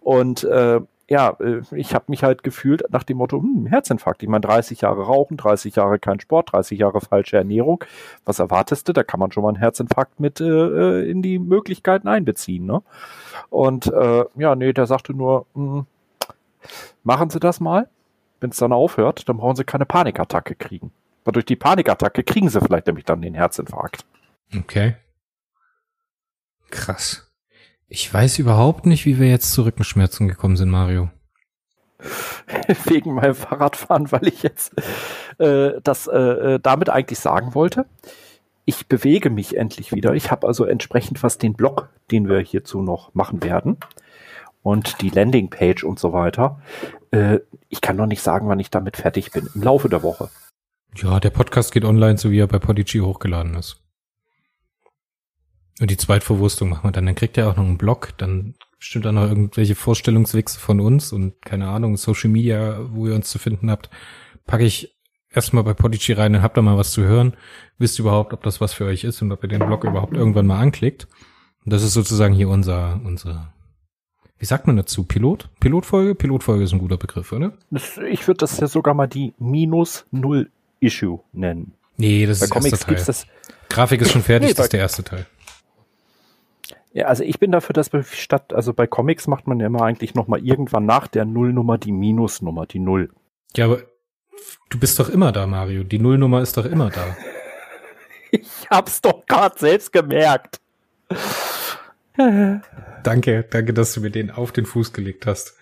[0.00, 4.22] Und äh, ja, äh, ich habe mich halt gefühlt nach dem Motto, hm, Herzinfarkt.
[4.22, 7.84] Ich meine, 30 Jahre Rauchen, 30 Jahre kein Sport, 30 Jahre falsche Ernährung.
[8.24, 8.92] Was erwartest du?
[8.92, 12.66] Da kann man schon mal einen Herzinfarkt mit äh, äh in die Möglichkeiten einbeziehen.
[12.66, 12.82] Ne?
[13.50, 15.86] Und äh, ja, nee, der sagte nur, hm,
[17.02, 17.88] Machen Sie das mal.
[18.40, 20.92] Wenn es dann aufhört, dann brauchen Sie keine Panikattacke kriegen.
[21.24, 24.04] Weil durch die Panikattacke kriegen Sie vielleicht nämlich dann den Herzinfarkt.
[24.56, 24.96] Okay.
[26.70, 27.25] Krass.
[27.88, 31.10] Ich weiß überhaupt nicht, wie wir jetzt zu Rückenschmerzen gekommen sind, Mario.
[32.84, 34.74] Wegen meinem Fahrradfahren, weil ich jetzt
[35.38, 37.86] äh, das äh, äh, damit eigentlich sagen wollte.
[38.64, 40.14] Ich bewege mich endlich wieder.
[40.14, 43.76] Ich habe also entsprechend was den Blog, den wir hierzu noch machen werden,
[44.62, 46.60] und die Landingpage und so weiter.
[47.12, 49.48] Äh, ich kann noch nicht sagen, wann ich damit fertig bin.
[49.54, 50.28] Im Laufe der Woche.
[50.96, 53.80] Ja, der Podcast geht online, so wie er bei Podigy hochgeladen ist.
[55.80, 57.06] Und die Zweitverwurstung machen wir dann.
[57.06, 61.12] Dann kriegt er auch noch einen Blog, dann bestimmt dann noch irgendwelche Vorstellungswechsel von uns
[61.12, 63.90] und keine Ahnung, Social Media, wo ihr uns zu finden habt,
[64.46, 64.96] packe ich
[65.30, 67.34] erstmal bei Podigy rein und habt da mal was zu hören.
[67.78, 70.46] Wisst überhaupt, ob das was für euch ist und ob ihr den Blog überhaupt irgendwann
[70.46, 71.08] mal anklickt.
[71.64, 73.52] Und das ist sozusagen hier unser, unser
[74.38, 75.04] wie sagt man dazu?
[75.04, 75.48] Pilot?
[75.60, 76.14] Pilotfolge?
[76.14, 77.52] Pilotfolge ist ein guter Begriff, oder?
[78.10, 81.72] Ich würde das ja sogar mal die minus null Issue nennen.
[81.96, 83.04] Nee, das bei ist der erste Teil.
[83.06, 83.26] Das
[83.70, 85.26] Grafik ist schon fertig, nee, das ist der erste Teil.
[86.96, 89.82] Ja, also ich bin dafür, dass wir statt, also bei Comics macht man ja immer
[89.82, 93.10] eigentlich nochmal irgendwann nach der Nullnummer die Minusnummer, die Null.
[93.54, 93.82] Ja, aber
[94.70, 95.84] du bist doch immer da, Mario.
[95.84, 97.14] Die Nullnummer ist doch immer da.
[98.30, 100.58] ich hab's doch gerade selbst gemerkt.
[103.02, 105.54] danke, danke, dass du mir den auf den Fuß gelegt hast.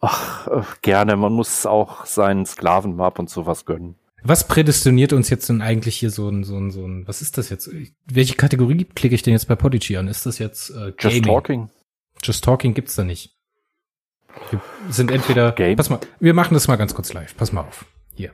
[0.00, 1.14] Ach, äh, gerne.
[1.14, 3.94] Man muss auch seinen Sklaven mal ab und zu was gönnen.
[4.28, 7.38] Was prädestiniert uns jetzt denn eigentlich hier so ein, so ein, so ein, was ist
[7.38, 7.70] das jetzt?
[8.06, 10.08] Welche Kategorie klicke ich denn jetzt bei Podigy an?
[10.08, 11.22] Ist das jetzt äh, Gaming?
[11.22, 11.70] Just Talking.
[12.24, 13.36] Just Talking gibt's da nicht.
[14.50, 14.60] Wir
[14.90, 15.76] sind entweder, Game.
[15.76, 17.36] pass mal, wir machen das mal ganz kurz live.
[17.36, 17.86] Pass mal auf.
[18.14, 18.32] Hier.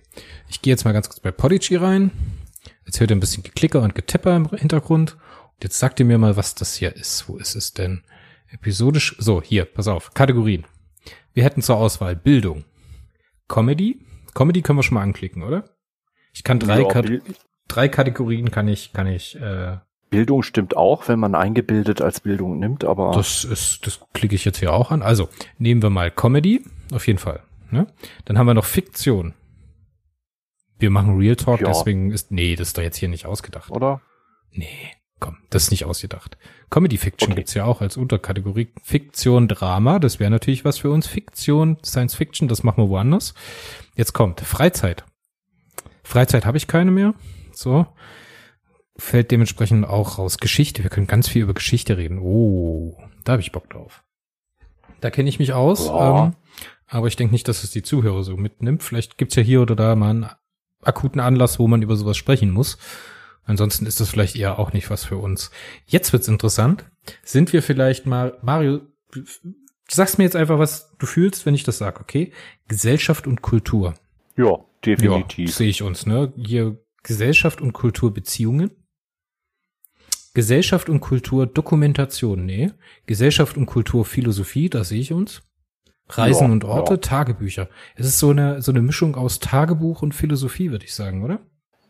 [0.48, 2.11] Ich gehe jetzt mal ganz kurz bei Podigy rein.
[2.87, 5.18] Jetzt hört ihr ein bisschen Geklicker und Getipper im Hintergrund.
[5.62, 7.28] Jetzt sagt ihr mir mal, was das hier ist.
[7.28, 8.02] Wo ist es denn?
[8.50, 9.14] Episodisch.
[9.18, 10.14] So, hier, pass auf.
[10.14, 10.64] Kategorien.
[11.35, 12.64] Wir hätten zur Auswahl Bildung,
[13.46, 14.00] Comedy.
[14.33, 15.64] Comedy können wir schon mal anklicken, oder?
[16.32, 17.06] Ich kann drei, ja, Kat
[17.68, 19.40] drei Kategorien kann ich, kann ich.
[19.40, 19.78] Äh,
[20.10, 23.12] Bildung stimmt auch, wenn man eingebildet als Bildung nimmt, aber.
[23.12, 25.02] Das ist, das klicke ich jetzt hier auch an.
[25.02, 27.42] Also nehmen wir mal Comedy, auf jeden Fall.
[27.70, 27.86] Ne?
[28.26, 29.34] Dann haben wir noch Fiktion.
[30.78, 31.68] Wir machen Real Talk, ja.
[31.68, 33.70] deswegen ist, nee, das ist doch jetzt hier nicht ausgedacht.
[33.70, 34.00] Oder?
[34.50, 34.90] Nee.
[35.22, 36.36] Komm, das ist nicht ausgedacht.
[36.68, 37.36] Comedy Fiction okay.
[37.36, 38.72] gibt's ja auch als Unterkategorie.
[38.82, 41.06] Fiktion, Drama, das wäre natürlich was für uns.
[41.06, 43.32] Fiktion, Science Fiction, das machen wir woanders.
[43.94, 45.04] Jetzt kommt Freizeit.
[46.02, 47.14] Freizeit habe ich keine mehr.
[47.52, 47.86] So.
[48.96, 50.38] Fällt dementsprechend auch raus.
[50.38, 50.82] Geschichte.
[50.82, 52.18] Wir können ganz viel über Geschichte reden.
[52.18, 54.02] Oh, da habe ich Bock drauf.
[55.00, 55.88] Da kenne ich mich aus.
[55.88, 56.34] Ähm,
[56.86, 58.82] aber ich denke nicht, dass es die Zuhörer so mitnimmt.
[58.82, 60.30] Vielleicht gibt's ja hier oder da mal einen
[60.82, 62.78] akuten Anlass, wo man über sowas sprechen muss.
[63.44, 65.50] Ansonsten ist das vielleicht eher auch nicht was für uns.
[65.86, 66.84] Jetzt wird's interessant.
[67.24, 69.22] Sind wir vielleicht mal, Mario, du
[69.88, 72.32] sagst mir jetzt einfach, was du fühlst, wenn ich das sage, okay?
[72.68, 73.94] Gesellschaft und Kultur.
[74.36, 75.50] Ja, definitiv.
[75.50, 76.32] Ja, sehe ich uns, ne?
[76.36, 78.70] Hier Gesellschaft und Kultur Beziehungen.
[80.34, 82.70] Gesellschaft und Kultur Dokumentation, nee.
[83.06, 85.42] Gesellschaft und Kultur Philosophie, da sehe ich uns.
[86.08, 86.98] Reisen Ja, und Orte, ja.
[86.98, 87.68] Tagebücher.
[87.96, 91.40] Es ist so eine, so eine Mischung aus Tagebuch und Philosophie, würde ich sagen, oder?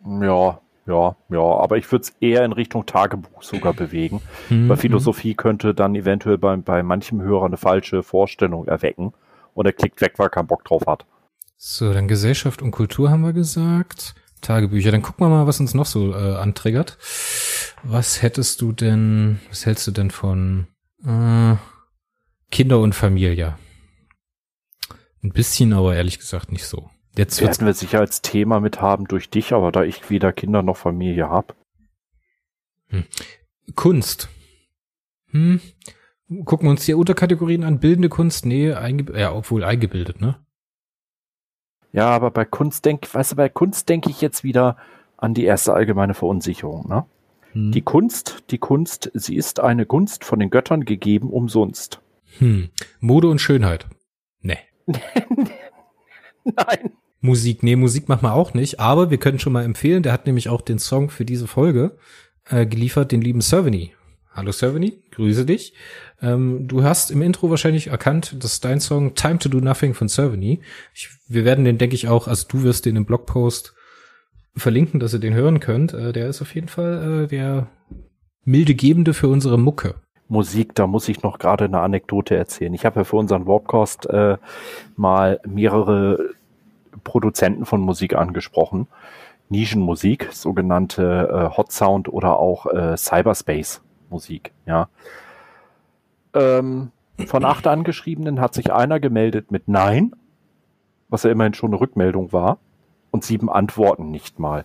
[0.04, 4.20] Ja, ja, ja, aber ich würde es eher in Richtung Tagebuch sogar bewegen.
[4.48, 9.12] Hm, Weil Philosophie könnte dann eventuell bei, bei manchem Hörer eine falsche Vorstellung erwecken
[9.54, 11.06] und er klickt weg, weil er keinen Bock drauf hat.
[11.64, 14.16] So, dann Gesellschaft und Kultur haben wir gesagt.
[14.40, 14.90] Tagebücher.
[14.90, 16.98] Dann gucken wir mal, was uns noch so äh, antriggert.
[17.84, 20.66] Was hättest du denn, was hältst du denn von
[21.06, 21.54] äh,
[22.50, 23.56] Kinder und Familie?
[25.22, 26.90] Ein bisschen, aber ehrlich gesagt nicht so.
[27.16, 30.64] Jetzt Werden wir sicher als Thema mit haben durch dich, aber da ich weder Kinder
[30.64, 31.54] noch Familie habe.
[33.76, 34.28] Kunst.
[35.28, 35.60] Hm.
[36.44, 37.78] Gucken wir uns die Unterkategorien an.
[37.78, 40.44] Bildende Kunst, nee, einge ja, obwohl eingebildet, ne?
[41.92, 44.76] Ja, aber bei Kunst denk, weißt du, bei Kunst denke ich jetzt wieder
[45.16, 47.04] an die erste allgemeine Verunsicherung, ne?
[47.52, 47.70] Hm.
[47.72, 52.00] Die Kunst, die Kunst, sie ist eine Gunst von den Göttern gegeben umsonst.
[52.38, 52.70] hm.
[53.00, 53.86] Mode und Schönheit.
[54.40, 54.58] Nee.
[56.44, 56.92] Nein.
[57.20, 60.26] Musik, nee, Musik machen wir auch nicht, aber wir können schon mal empfehlen, der hat
[60.26, 61.96] nämlich auch den Song für diese Folge
[62.48, 63.94] äh, geliefert, den lieben Servany.
[64.32, 65.74] Hallo Servany, grüße dich.
[66.22, 69.94] Ähm, du hast im Intro wahrscheinlich erkannt, das ist dein Song Time to Do Nothing
[69.94, 70.60] von Servany.
[71.28, 73.74] Wir werden den, denke ich, auch, also du wirst den im Blogpost
[74.54, 75.92] verlinken, dass ihr den hören könnt.
[75.92, 77.66] Äh, der ist auf jeden Fall äh, der
[78.44, 79.96] milde Gebende für unsere Mucke.
[80.28, 82.72] Musik, da muss ich noch gerade eine Anekdote erzählen.
[82.72, 84.38] Ich habe ja für unseren Warpcast äh,
[84.96, 86.30] mal mehrere
[87.04, 88.86] Produzenten von Musik angesprochen.
[89.48, 94.88] Nischenmusik, sogenannte äh, Hot Sound oder auch äh, Cyberspace Musik, ja.
[96.34, 96.90] Ähm,
[97.26, 100.14] von acht Angeschriebenen hat sich einer gemeldet mit Nein,
[101.08, 102.58] was ja immerhin schon eine Rückmeldung war,
[103.10, 104.64] und sieben Antworten nicht mal.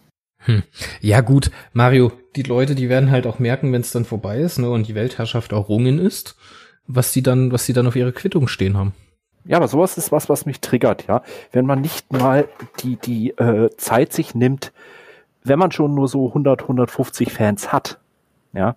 [1.02, 4.60] Ja gut, Mario, die Leute, die werden halt auch merken, wenn es dann vorbei ist,
[4.60, 6.38] ne, und die Weltherrschaft errungen ist,
[6.86, 8.94] was die dann, was die dann auf ihre Quittung stehen haben.
[9.46, 11.22] Ja, aber sowas ist was, was mich triggert, ja.
[11.52, 12.48] Wenn man nicht mal
[12.82, 14.74] die, die äh, Zeit sich nimmt,
[15.44, 18.00] wenn man schon nur so 100, 150 Fans hat,
[18.54, 18.76] ja,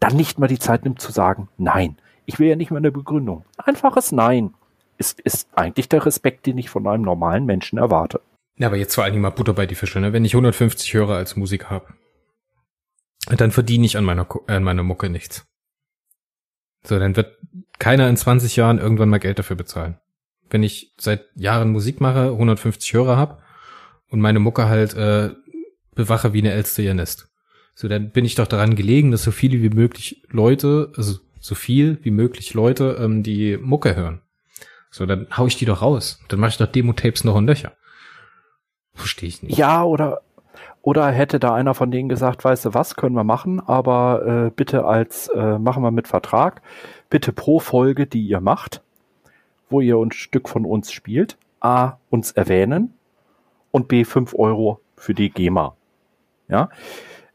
[0.00, 1.96] dann nicht mal die Zeit nimmt zu sagen, nein.
[2.28, 3.46] Ich will ja nicht mal eine Begründung.
[3.56, 4.52] Einfaches Nein
[4.98, 8.20] ist, ist eigentlich der Respekt, den ich von einem normalen Menschen erwarte.
[8.58, 10.12] Ja, aber jetzt vor allen Dingen mal Butter bei die Fische, ne?
[10.12, 11.86] Wenn ich 150 Hörer als Musiker habe,
[13.34, 15.46] dann verdiene ich an meiner, an meiner Mucke nichts.
[16.84, 17.38] So, dann wird
[17.78, 19.96] keiner in 20 Jahren irgendwann mal Geld dafür bezahlen.
[20.50, 23.42] Wenn ich seit Jahren Musik mache, 150 Hörer habe
[24.10, 25.30] und meine Mucke halt äh,
[25.94, 27.30] bewache wie eine Elster ihr Nest.
[27.74, 31.54] So, dann bin ich doch daran gelegen, dass so viele wie möglich Leute, also so
[31.54, 34.22] viel wie möglich Leute, ähm, die Mucke hören.
[34.90, 36.20] So, dann hau ich die doch raus.
[36.28, 37.72] Dann mache ich doch Demo-Tapes noch in Löcher.
[38.94, 39.56] Verstehe ich nicht.
[39.56, 40.22] Ja, oder,
[40.82, 44.50] oder hätte da einer von denen gesagt, weißt du was, können wir machen, aber äh,
[44.50, 46.62] bitte als, äh, machen wir mit Vertrag,
[47.10, 48.82] bitte pro Folge, die ihr macht,
[49.68, 52.94] wo ihr ein Stück von uns spielt, A, uns erwähnen
[53.70, 55.76] und B, 5 Euro für die GEMA.
[56.48, 56.70] Ja,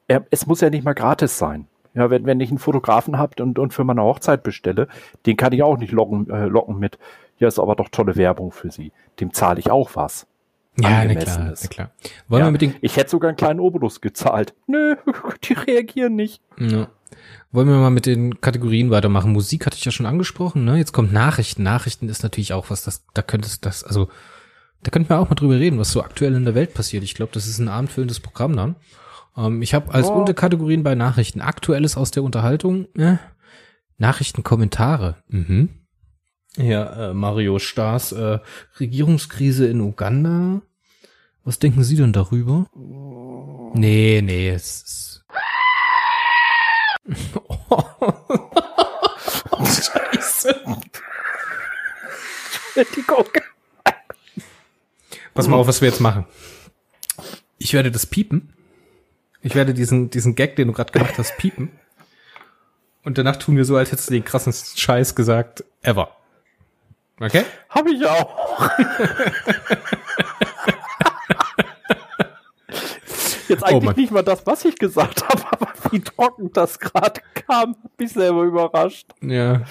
[0.08, 1.68] es muss ja nicht mal gratis sein.
[1.95, 4.88] Ja, wenn, wenn ich einen Fotografen habt und, und für meine Hochzeit bestelle,
[5.25, 6.97] den kann ich auch nicht locken, äh, locken mit,
[7.38, 8.91] ja, ist aber doch tolle Werbung für Sie.
[9.19, 10.25] Dem zahle ich auch was.
[10.79, 11.91] Ja, na klar, na klar.
[12.27, 14.56] Wollen Ja, wir mit den, ich hätte sogar einen kleinen Obolus gezahlt.
[14.65, 14.95] Nö,
[15.43, 16.41] die reagieren nicht.
[16.58, 16.88] ja.
[17.51, 19.32] wollen wir mal mit den Kategorien weitermachen?
[19.32, 20.77] Musik hatte ich ja schon angesprochen, ne?
[20.77, 21.62] Jetzt kommt Nachrichten.
[21.62, 24.08] Nachrichten ist natürlich auch was, das, da könntest das, also,
[24.82, 27.03] da könnten wir auch mal drüber reden, was so aktuell in der Welt passiert.
[27.03, 28.75] Ich glaube, das ist ein abendfüllendes Programm dann.
[29.38, 30.13] Ähm, ich habe als Ja.
[30.13, 33.17] Unterkategorien bei Nachrichten Aktuelles aus der Unterhaltung, äh,
[33.98, 35.17] Nachrichtenkommentare.
[35.28, 35.69] Mhm.
[36.58, 38.39] Ja, äh, Mario Stars, äh,
[38.80, 40.62] Regierungskrise in Uganda.
[41.43, 42.67] Was denken Sie denn darüber?
[43.74, 45.26] Nee, nee, es ist.
[47.69, 47.84] oh,
[49.65, 50.56] Scheiße.
[52.76, 53.26] Entschuldigung.
[55.34, 56.26] Pass mal auf, was wir jetzt machen.
[57.58, 58.54] Ich werde das piepen.
[59.43, 61.69] Ich werde diesen, diesen Gag, den du gerade gemacht hast, piepen.
[63.03, 66.15] Und danach tun wir so, als hättest du den krassen Scheiß gesagt, ever.
[67.19, 67.43] Okay?
[67.69, 68.69] Hab ich auch.
[73.49, 73.95] Jetzt eigentlich Mann.
[73.97, 78.13] nicht mal das, was ich gesagt habe, aber wie trocken das gerade kam, hat mich
[78.13, 79.08] selber überrascht.
[79.21, 79.63] Ja.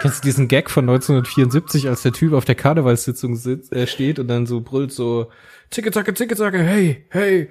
[0.00, 4.18] Kennst du diesen Gag von 1974, als der Typ auf der Karnevalssitzung sitzt, äh, steht
[4.18, 5.30] und dann so brüllt so,
[5.70, 7.48] Ticke, Tacke, Ticke, Tacke, hey, hey,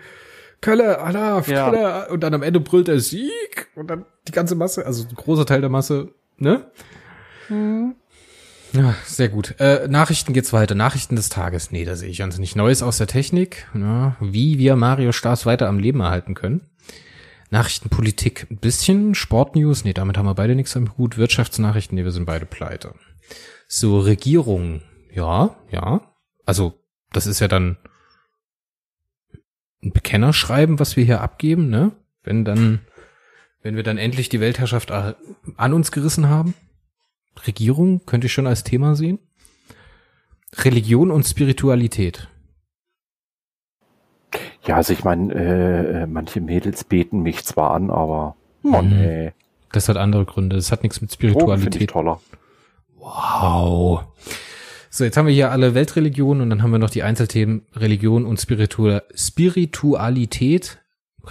[0.66, 1.70] Kölle, Allah, Ja.
[1.70, 5.14] Kölle, und dann am Ende brüllt er Sieg und dann die ganze Masse, also ein
[5.14, 6.66] großer Teil der Masse, ne?
[8.74, 9.54] Ja, sehr gut.
[9.60, 10.74] Äh, Nachrichten geht's weiter.
[10.74, 11.70] Nachrichten des Tages.
[11.72, 12.56] Nee, da sehe ich uns nicht.
[12.56, 13.68] Neues aus der Technik.
[13.76, 16.62] Ja, wie wir Mario Stars weiter am Leben erhalten können.
[17.52, 19.14] Nachrichtenpolitik ein bisschen.
[19.14, 19.84] Sportnews.
[19.84, 21.18] Nee, damit haben wir beide nichts am Hut.
[21.20, 21.96] Wirtschaftsnachrichten.
[21.96, 22.96] Nee, wir sind beide pleite.
[23.68, 24.82] So Regierung,
[25.14, 26.02] ja, ja.
[26.46, 26.74] Also
[27.14, 27.78] das ist ja dann
[29.86, 31.92] ein Bekennerschreiben, was wir hier abgeben, ne?
[32.24, 32.80] Wenn dann,
[33.62, 36.56] wenn wir dann endlich die Weltherrschaft an uns gerissen haben.
[37.46, 39.20] Regierung könnte ich schon als Thema sehen.
[40.58, 42.30] Religion und Spiritualität.
[44.66, 49.02] Ja, also ich meine, äh, äh, manche Mädels beten mich zwar an, aber Mann, mhm.
[49.02, 49.32] ey.
[49.72, 50.56] Das hat andere Gründe.
[50.56, 51.82] Das hat nichts mit Spiritualität.
[51.82, 52.20] ich toller.
[52.98, 54.06] Wow.
[54.96, 58.26] So, jetzt haben wir hier alle Weltreligionen und dann haben wir noch die Einzelthemen Religion
[58.26, 60.78] und Spiritu Spiritualität.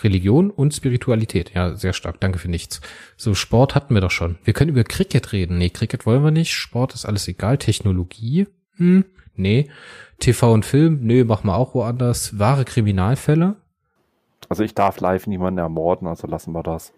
[0.02, 1.52] Religion und Spiritualität.
[1.54, 2.20] Ja, sehr stark.
[2.20, 2.82] Danke für nichts.
[3.16, 4.36] So, Sport hatten wir doch schon.
[4.44, 5.56] Wir können über Cricket reden.
[5.56, 6.52] Nee, Cricket wollen wir nicht.
[6.52, 7.56] Sport ist alles egal.
[7.56, 8.48] Technologie?
[8.76, 9.70] Hm, nee.
[10.18, 10.98] TV und Film?
[11.00, 12.38] Nö, machen wir auch woanders.
[12.38, 13.56] Wahre Kriminalfälle?
[14.50, 16.92] Also ich darf live niemanden ermorden, also lassen wir das.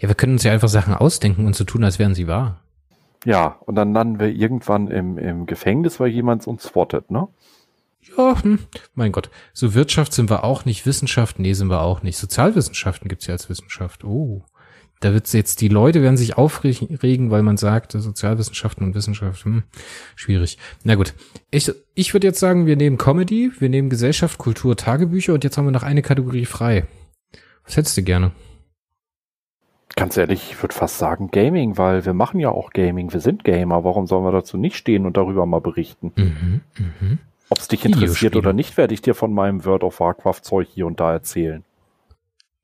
[0.00, 2.63] Ja, wir können uns ja einfach Sachen ausdenken und so tun, als wären sie wahr.
[3.24, 7.28] Ja, und dann landen wir irgendwann im, im Gefängnis, weil jemand uns spottet, ne?
[8.16, 8.58] Ja, hm,
[8.94, 9.30] mein Gott.
[9.54, 12.18] So Wirtschaft sind wir auch nicht, Wissenschaft, nee, sind wir auch nicht.
[12.18, 14.04] Sozialwissenschaften gibt's ja als Wissenschaft.
[14.04, 14.44] Oh.
[15.00, 19.64] Da wird's jetzt, die Leute werden sich aufregen, weil man sagt, Sozialwissenschaften und Wissenschaft, hm,
[20.16, 20.58] schwierig.
[20.82, 21.14] Na gut.
[21.50, 25.56] Ich, ich würde jetzt sagen, wir nehmen Comedy, wir nehmen Gesellschaft, Kultur, Tagebücher und jetzt
[25.58, 26.86] haben wir noch eine Kategorie frei.
[27.64, 28.32] Was hättest du gerne?
[29.96, 33.44] Ganz ehrlich, ich würde fast sagen Gaming, weil wir machen ja auch Gaming, wir sind
[33.44, 33.84] Gamer.
[33.84, 36.12] Warum sollen wir dazu nicht stehen und darüber mal berichten?
[36.16, 37.18] Mhm, mh.
[37.48, 40.68] Ob es dich interessiert oder nicht, werde ich dir von meinem World of Warcraft Zeug
[40.68, 41.62] hier und da erzählen.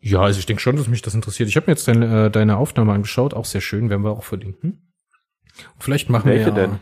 [0.00, 1.48] Ja, also ich denke schon, dass mich das interessiert.
[1.48, 4.24] Ich habe mir jetzt deine, äh, deine Aufnahme angeschaut, auch sehr schön, werden wir auch
[4.24, 4.80] verlinken.
[5.74, 6.80] Und vielleicht machen Welche wir ja denn?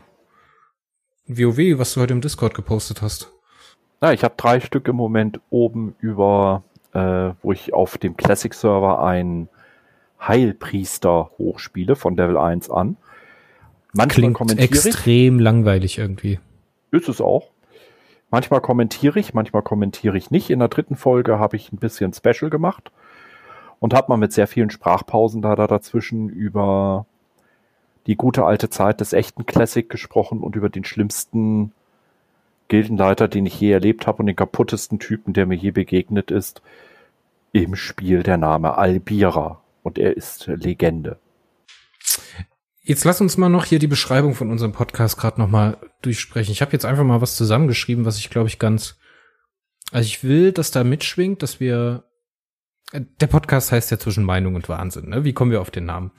[1.27, 3.33] WoW, was du heute im Discord gepostet hast.
[4.01, 6.63] Na, ich habe drei Stück im Moment oben über,
[6.95, 9.49] äh, wo ich auf dem Classic Server ein
[10.21, 12.97] Heilpriester hochspiele von Level 1 an.
[13.93, 15.43] Manchmal Klingt kommentiere extrem ich.
[15.43, 16.39] langweilig irgendwie.
[16.91, 17.51] Ist es auch.
[18.31, 20.51] Manchmal kommentiere ich, manchmal kommentiere ich nicht.
[20.51, 22.91] In der dritten Folge habe ich ein bisschen Special gemacht
[23.81, 27.07] und habe mal mit sehr vielen Sprachpausen da, da dazwischen über
[28.07, 31.73] die gute alte Zeit des echten Classic gesprochen und über den schlimmsten
[32.69, 36.61] Gildenleiter, den ich je erlebt habe und den kaputtesten Typen, der mir je begegnet ist,
[37.53, 41.19] im Spiel der Name Albira und er ist Legende.
[42.83, 46.53] Jetzt lass uns mal noch hier die Beschreibung von unserem Podcast gerade noch mal durchsprechen.
[46.53, 48.97] Ich habe jetzt einfach mal was zusammengeschrieben, was ich glaube ich ganz
[49.91, 52.05] also ich will, dass da mitschwingt, dass wir
[52.93, 55.25] der Podcast heißt ja zwischen Meinung und Wahnsinn, ne?
[55.25, 56.13] Wie kommen wir auf den Namen?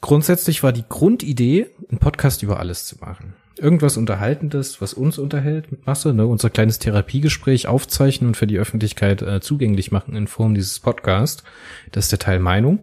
[0.00, 3.34] Grundsätzlich war die Grundidee, einen Podcast über alles zu machen.
[3.60, 6.26] Irgendwas Unterhaltendes, was uns unterhält mit Masse, ne?
[6.26, 11.44] unser kleines Therapiegespräch aufzeichnen und für die Öffentlichkeit äh, zugänglich machen in Form dieses Podcast.
[11.92, 12.80] Das ist der Teil Meinung.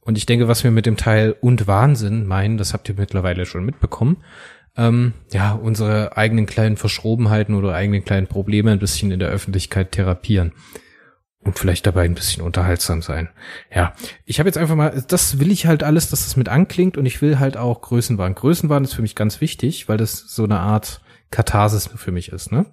[0.00, 3.44] Und ich denke, was wir mit dem Teil und Wahnsinn meinen, das habt ihr mittlerweile
[3.44, 4.16] schon mitbekommen.
[4.76, 9.92] Ähm, ja, unsere eigenen kleinen Verschrobenheiten oder eigenen kleinen Probleme ein bisschen in der Öffentlichkeit
[9.92, 10.52] therapieren
[11.42, 13.30] und vielleicht dabei ein bisschen unterhaltsam sein.
[13.74, 16.96] Ja, ich habe jetzt einfach mal, das will ich halt alles, dass das mit anklingt
[16.96, 18.34] und ich will halt auch Größenwahn.
[18.34, 21.00] Größenwahn ist für mich ganz wichtig, weil das so eine Art
[21.30, 22.52] Katharsis für mich ist.
[22.52, 22.66] Ne?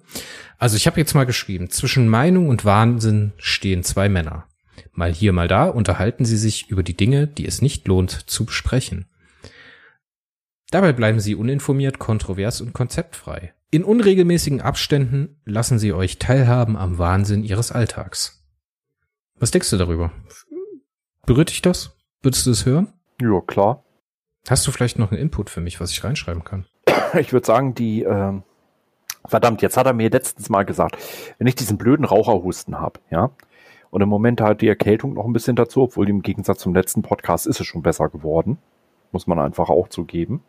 [0.58, 4.46] Also ich habe jetzt mal geschrieben, zwischen Meinung und Wahnsinn stehen zwei Männer.
[4.92, 8.44] Mal hier, mal da unterhalten sie sich über die Dinge, die es nicht lohnt zu
[8.44, 9.06] besprechen.
[10.70, 13.54] Dabei bleiben sie uninformiert, kontrovers und konzeptfrei.
[13.70, 18.37] In unregelmäßigen Abständen lassen sie euch teilhaben am Wahnsinn ihres Alltags.
[19.40, 20.10] Was denkst du darüber?
[21.24, 21.96] Berührt dich das?
[22.22, 22.92] Würdest du es hören?
[23.20, 23.84] Ja, klar.
[24.48, 26.66] Hast du vielleicht noch einen Input für mich, was ich reinschreiben kann?
[27.18, 28.42] Ich würde sagen, die, ähm,
[29.24, 30.98] verdammt, jetzt hat er mir letztens mal gesagt,
[31.38, 33.30] wenn ich diesen blöden Raucherhusten habe, ja,
[33.90, 37.00] und im Moment halt die Erkältung noch ein bisschen dazu, obwohl im Gegensatz zum letzten
[37.00, 38.58] Podcast ist es schon besser geworden,
[39.10, 40.42] muss man einfach auch zugeben.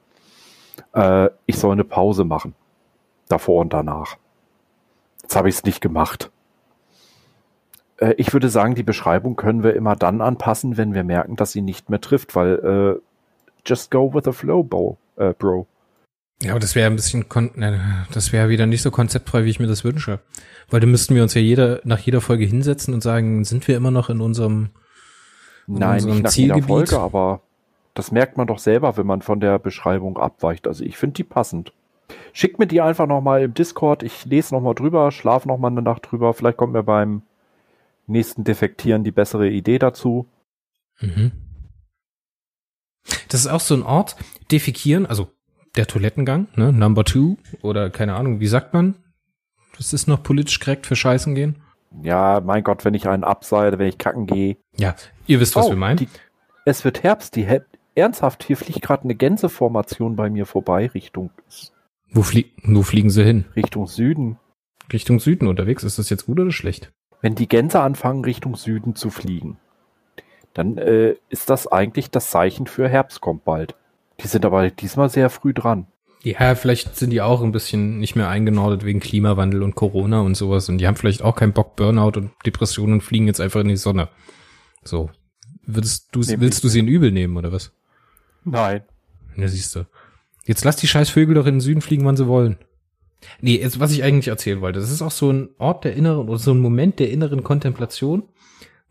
[0.93, 2.55] Äh, ich soll eine Pause machen.
[3.29, 4.17] Davor und danach.
[5.21, 6.31] Jetzt habe ich es nicht gemacht.
[7.99, 11.51] Äh, ich würde sagen, die Beschreibung können wir immer dann anpassen, wenn wir merken, dass
[11.51, 13.01] sie nicht mehr trifft, weil äh,
[13.65, 14.97] just go with the flow, bro.
[15.17, 15.67] Äh, bro.
[16.41, 17.25] Ja, aber das wäre ein bisschen,
[18.13, 20.19] das wäre wieder nicht so konzeptfrei, wie ich mir das wünsche.
[20.69, 23.75] Weil dann müssten wir uns ja jeder, nach jeder Folge hinsetzen und sagen, sind wir
[23.75, 24.69] immer noch in unserem,
[25.67, 26.69] in Nein, unserem nicht nach Zielgebiet?
[26.69, 27.41] jeder Folge, aber
[27.93, 30.65] das merkt man doch selber, wenn man von der Beschreibung abweicht.
[30.65, 31.73] Also ich finde die passend.
[32.31, 34.03] Schickt mir die einfach nochmal im Discord.
[34.03, 36.33] Ich lese nochmal drüber, schlafe nochmal eine Nacht drüber.
[36.33, 37.23] Vielleicht kommt mir beim
[38.09, 40.29] nächsten Defektieren die bessere Idee dazu.
[40.99, 41.31] Mhm.
[43.29, 44.15] Das ist auch so ein Ort,
[44.51, 45.29] Defekieren, also
[45.75, 48.95] der Toilettengang, ne, Number Two oder keine Ahnung, wie sagt man?
[49.77, 51.61] Das ist noch politisch korrekt für Scheißen gehen?
[52.03, 54.57] Ja, mein Gott, wenn ich einen abseile, wenn ich kacken gehe.
[54.77, 54.95] Ja,
[55.25, 55.97] ihr wisst, was oh, wir meinen.
[55.97, 56.09] Die,
[56.65, 57.61] es wird Herbst, die He
[57.95, 61.31] ernsthaft, hier fliegt gerade eine Gänseformation bei mir vorbei, Richtung,
[62.11, 63.45] Wo, flie wo fliegen sie hin?
[63.55, 64.37] Richtung Süden.
[64.91, 65.83] Richtung Süden unterwegs.
[65.83, 66.91] Ist das jetzt gut oder schlecht?
[67.21, 69.57] Wenn die Gänse anfangen, Richtung Süden zu fliegen,
[70.53, 73.75] dann äh, ist das eigentlich das Zeichen für Herbst kommt bald.
[74.21, 75.87] Die sind aber diesmal sehr früh dran.
[76.23, 80.35] Ja, vielleicht sind die auch ein bisschen nicht mehr eingenordet wegen Klimawandel und Corona und
[80.35, 80.67] sowas.
[80.67, 83.69] Und die haben vielleicht auch keinen Bock, Burnout und Depressionen und fliegen jetzt einfach in
[83.69, 84.09] die Sonne.
[84.83, 85.09] So.
[85.65, 87.71] Würdest du, Nee, willst du sie in übel nehmen, oder was?
[88.43, 88.83] Nein.
[89.37, 89.85] Ja, siehst du.
[90.45, 92.57] Jetzt lass die scheiß Vögel doch in den Süden fliegen, wann sie wollen.
[93.41, 96.29] Nee, jetzt, was ich eigentlich erzählen wollte, das ist auch so ein Ort der inneren,
[96.29, 98.23] oder so ein Moment der inneren Kontemplation,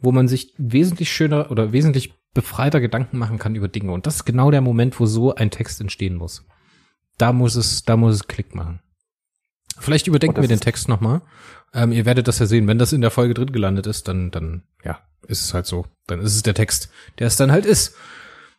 [0.01, 3.93] wo man sich wesentlich schöner oder wesentlich befreiter Gedanken machen kann über Dinge.
[3.93, 6.47] Und das ist genau der Moment, wo so ein Text entstehen muss.
[7.17, 8.81] Da muss es, da muss es Klick machen.
[9.81, 11.23] Vielleicht überdenken wir den Text nochmal.
[11.73, 12.67] Ähm, ihr werdet das ja sehen.
[12.67, 15.87] Wenn das in der Folge drin gelandet ist, dann, dann, ja, ist es halt so.
[16.07, 17.95] Dann ist es der Text, der es dann halt ist.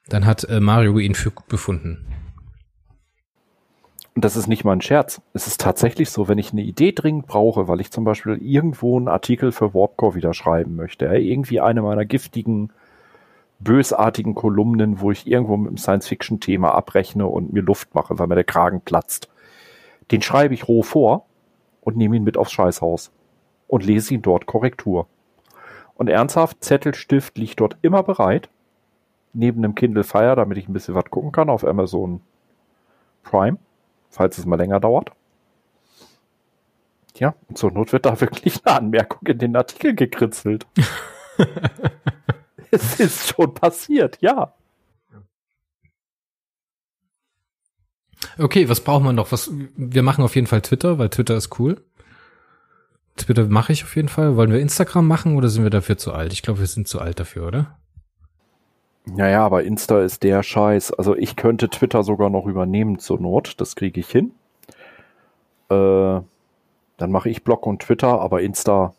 [0.07, 2.05] Dann hat äh, Mario ihn für gut befunden.
[4.19, 5.21] Und das ist nicht mal ein Scherz.
[5.31, 8.97] Es ist tatsächlich so, wenn ich eine Idee dringend brauche, weil ich zum Beispiel irgendwo
[8.97, 12.73] einen Artikel für Warpcore wieder schreiben möchte, irgendwie eine meiner giftigen,
[13.59, 18.35] bösartigen Kolumnen, wo ich irgendwo mit einem Science-Fiction-Thema abrechne und mir Luft mache, weil mir
[18.35, 19.29] der Kragen platzt.
[20.11, 21.25] Den schreibe ich roh vor
[21.79, 23.13] und nehme ihn mit aufs Scheißhaus
[23.69, 25.07] und lese ihn dort Korrektur.
[25.95, 28.49] Und ernsthaft, Zettel, Stift liegt dort immer bereit,
[29.31, 32.19] neben einem Kindle Fire, damit ich ein bisschen was gucken kann auf Amazon
[33.23, 33.59] Prime
[34.09, 35.11] falls es mal länger dauert.
[37.15, 40.65] Ja, und zur Not wird da wirklich eine Anmerkung in den Artikel gekritzelt.
[42.71, 44.53] es ist schon passiert, ja.
[48.37, 49.31] Okay, was braucht man noch?
[49.31, 51.83] Was, wir machen auf jeden Fall Twitter, weil Twitter ist cool.
[53.17, 54.37] Twitter mache ich auf jeden Fall.
[54.37, 56.31] Wollen wir Instagram machen oder sind wir dafür zu alt?
[56.31, 57.79] Ich glaube, wir sind zu alt dafür, oder?
[59.05, 60.93] Naja, aber Insta ist der Scheiß.
[60.93, 63.55] Also ich könnte Twitter sogar noch übernehmen zur Not.
[63.57, 64.31] Das kriege ich hin.
[65.69, 66.21] Äh,
[66.97, 68.93] dann mache ich Blog und Twitter, aber Insta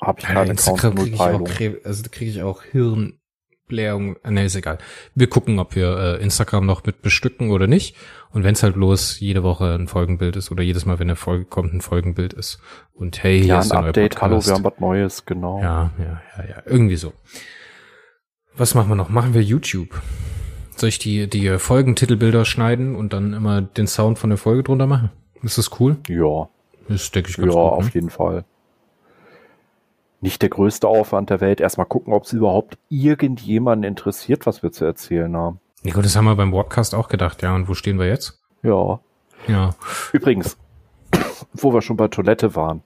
[0.00, 4.16] habe ich keine Instagram kriege ich auch, also da kriege ich auch Hirnblähung.
[4.28, 4.78] Nee, ist egal.
[5.14, 7.96] Wir gucken, ob wir äh, Instagram noch mit bestücken oder nicht.
[8.32, 11.16] Und wenn es halt bloß jede Woche ein Folgenbild ist oder jedes Mal, wenn eine
[11.16, 12.60] Folge kommt, ein Folgenbild ist.
[12.94, 14.20] Und hey, hier Ja, ist ein neue Update.
[14.20, 15.60] Hallo, wir haben was Neues, genau.
[15.60, 17.12] Ja, ja, ja, ja, irgendwie so.
[18.56, 19.08] Was machen wir noch?
[19.08, 20.00] Machen wir YouTube?
[20.76, 24.86] Soll ich die, die Folgentitelbilder schneiden und dann immer den Sound von der Folge drunter
[24.86, 25.10] machen?
[25.42, 25.96] Ist das cool?
[26.08, 26.48] Ja,
[26.88, 27.62] Das denke ich ja, ganz gut.
[27.62, 27.90] auf Ne?
[27.94, 28.44] jeden Fall.
[30.20, 31.60] Nicht der größte Aufwand der Welt.
[31.60, 35.58] Erstmal gucken, ob es überhaupt irgendjemanden interessiert, was wir zu erzählen haben.
[35.82, 37.54] Nico, das haben wir beim Podcast auch gedacht, ja.
[37.54, 38.40] Und wo stehen wir jetzt?
[38.62, 39.00] Ja.
[39.48, 39.74] Ja.
[40.12, 40.56] Übrigens,
[41.54, 42.82] wo wir schon bei Toilette waren.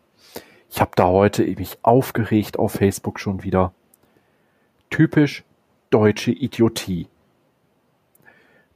[0.71, 3.73] Ich habe da heute mich aufgeregt auf Facebook schon wieder.
[4.89, 5.45] Typisch
[5.91, 7.09] deutsche Idiotie.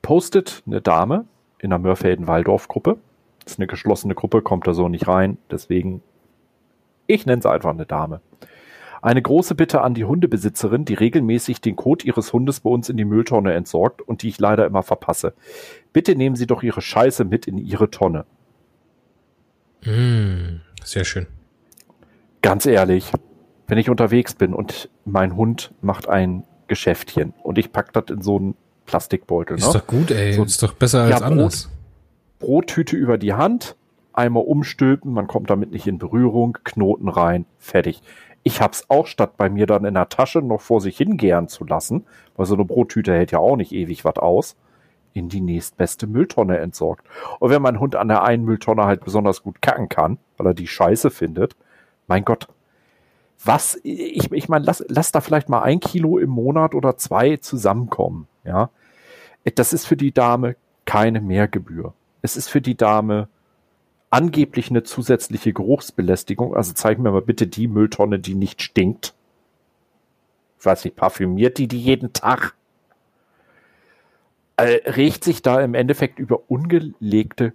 [0.02, 1.26] Postet eine Dame
[1.58, 2.98] in der Mörfelden-Waldorf-Gruppe.
[3.44, 5.38] Das ist eine geschlossene Gruppe, kommt da so nicht rein.
[5.50, 6.02] Deswegen,
[7.06, 8.20] ich nenne sie einfach eine Dame.
[9.02, 12.98] Eine große Bitte an die Hundebesitzerin, die regelmäßig den Kot ihres Hundes bei uns in
[12.98, 15.32] die Mülltonne entsorgt und die ich leider immer verpasse.
[15.92, 18.26] Bitte nehmen Sie doch Ihre Scheiße mit in Ihre Tonne.
[19.84, 21.26] Mm, sehr schön.
[22.42, 23.11] Ganz ehrlich,
[23.66, 28.23] wenn ich unterwegs bin und mein Hund macht ein Geschäftchen und ich pack das in
[28.23, 28.55] so einen
[28.87, 29.81] Plastikbeutel, Ist ne?
[29.81, 30.33] doch gut, ey.
[30.35, 31.31] So- ist doch besser Ja, als Brot.
[31.33, 31.71] anders.
[32.39, 33.77] Brottüte über die Hand,
[34.12, 38.03] einmal umstülpen, man kommt damit nicht in Berührung, Knoten rein, fertig.
[38.45, 41.64] Ich hab's auch statt bei mir dann in der Tasche noch vor sich hingären zu
[41.64, 42.07] lassen,
[42.37, 44.57] weil so eine Brottüte hält ja auch nicht ewig was aus,
[45.12, 47.05] in die nächstbeste Mülltonne entsorgt.
[47.41, 50.55] Und wenn mein Hund an der einen Mülltonne halt besonders gut kacken kann, weil er
[50.55, 51.57] die Scheiße findet,
[52.07, 52.47] mein Gott,
[53.45, 57.36] was, ich, ich meine, lass, lass da vielleicht mal ein Kilo im Monat oder zwei
[57.36, 58.70] zusammenkommen, ja.
[59.55, 61.95] Das ist für die Dame keine Mehrgebühr.
[62.20, 63.28] Es ist für die Dame
[64.11, 66.55] angeblich eine zusätzliche Geruchsbelästigung.
[66.55, 69.14] Also zeig mir mal bitte die Mülltonne, die nicht stinkt.
[70.59, 72.55] Ich weiß nicht, parfümiert die die jeden Tag?
[74.57, 77.55] Äh, regt sich da im Endeffekt über ungelegte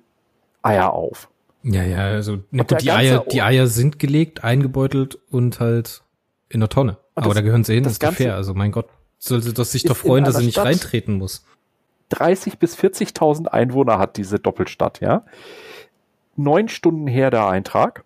[0.63, 1.29] Eier auf.
[1.67, 6.03] Ja, ja, also gut, die Eier, die Eier sind gelegt, eingebeutelt und halt
[6.47, 6.97] in der Tonne.
[7.15, 8.35] Und Aber das- da gehören sie hin, das das ist Ganze fair.
[8.35, 8.87] Also mein Gott,
[9.17, 11.43] soll sie doch sich doch freuen, dass sie nicht Stadt- reintreten muss.
[12.09, 15.23] 30 bis 40.000 Einwohner hat diese Doppelstadt, ja.
[16.35, 18.03] Neun Stunden her der Eintrag.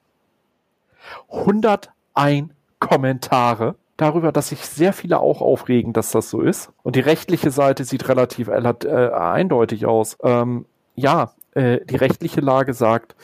[1.27, 2.49] 101
[2.79, 6.71] Kommentare darüber, dass sich sehr viele auch aufregen, dass das so ist.
[6.83, 10.17] Und die rechtliche Seite sieht relativ äh, eindeutig aus.
[10.23, 13.15] Ähm, ja, äh, die rechtliche Lage sagt,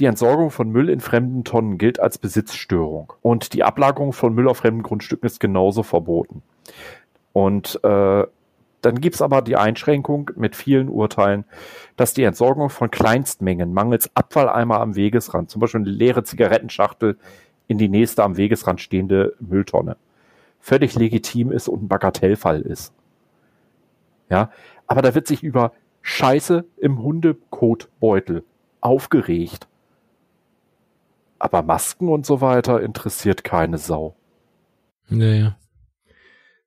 [0.00, 3.12] die Entsorgung von Müll in fremden Tonnen gilt als Besitzstörung.
[3.22, 6.42] Und die Ablagerung von Müll auf fremden Grundstücken ist genauso verboten.
[7.32, 8.24] Und äh,
[8.82, 11.44] dann gibt's aber die Einschränkung mit vielen Urteilen,
[11.96, 17.18] dass die Entsorgung von Kleinstmengen mangels Abfalleimer am Wegesrand, zum Beispiel eine leere Zigarettenschachtel,
[17.68, 19.96] in die nächste am Wegesrand stehende Mülltonne,
[20.60, 22.92] völlig legitim ist und ein Bagatellfall ist.
[24.28, 24.50] Ja,
[24.86, 25.72] aber da wird sich über
[26.02, 28.44] Scheiße im Hundekotbeutel
[28.80, 29.68] aufgeregt.
[31.40, 34.14] Aber Masken und so weiter interessiert keine Sau.
[35.08, 35.56] Naja.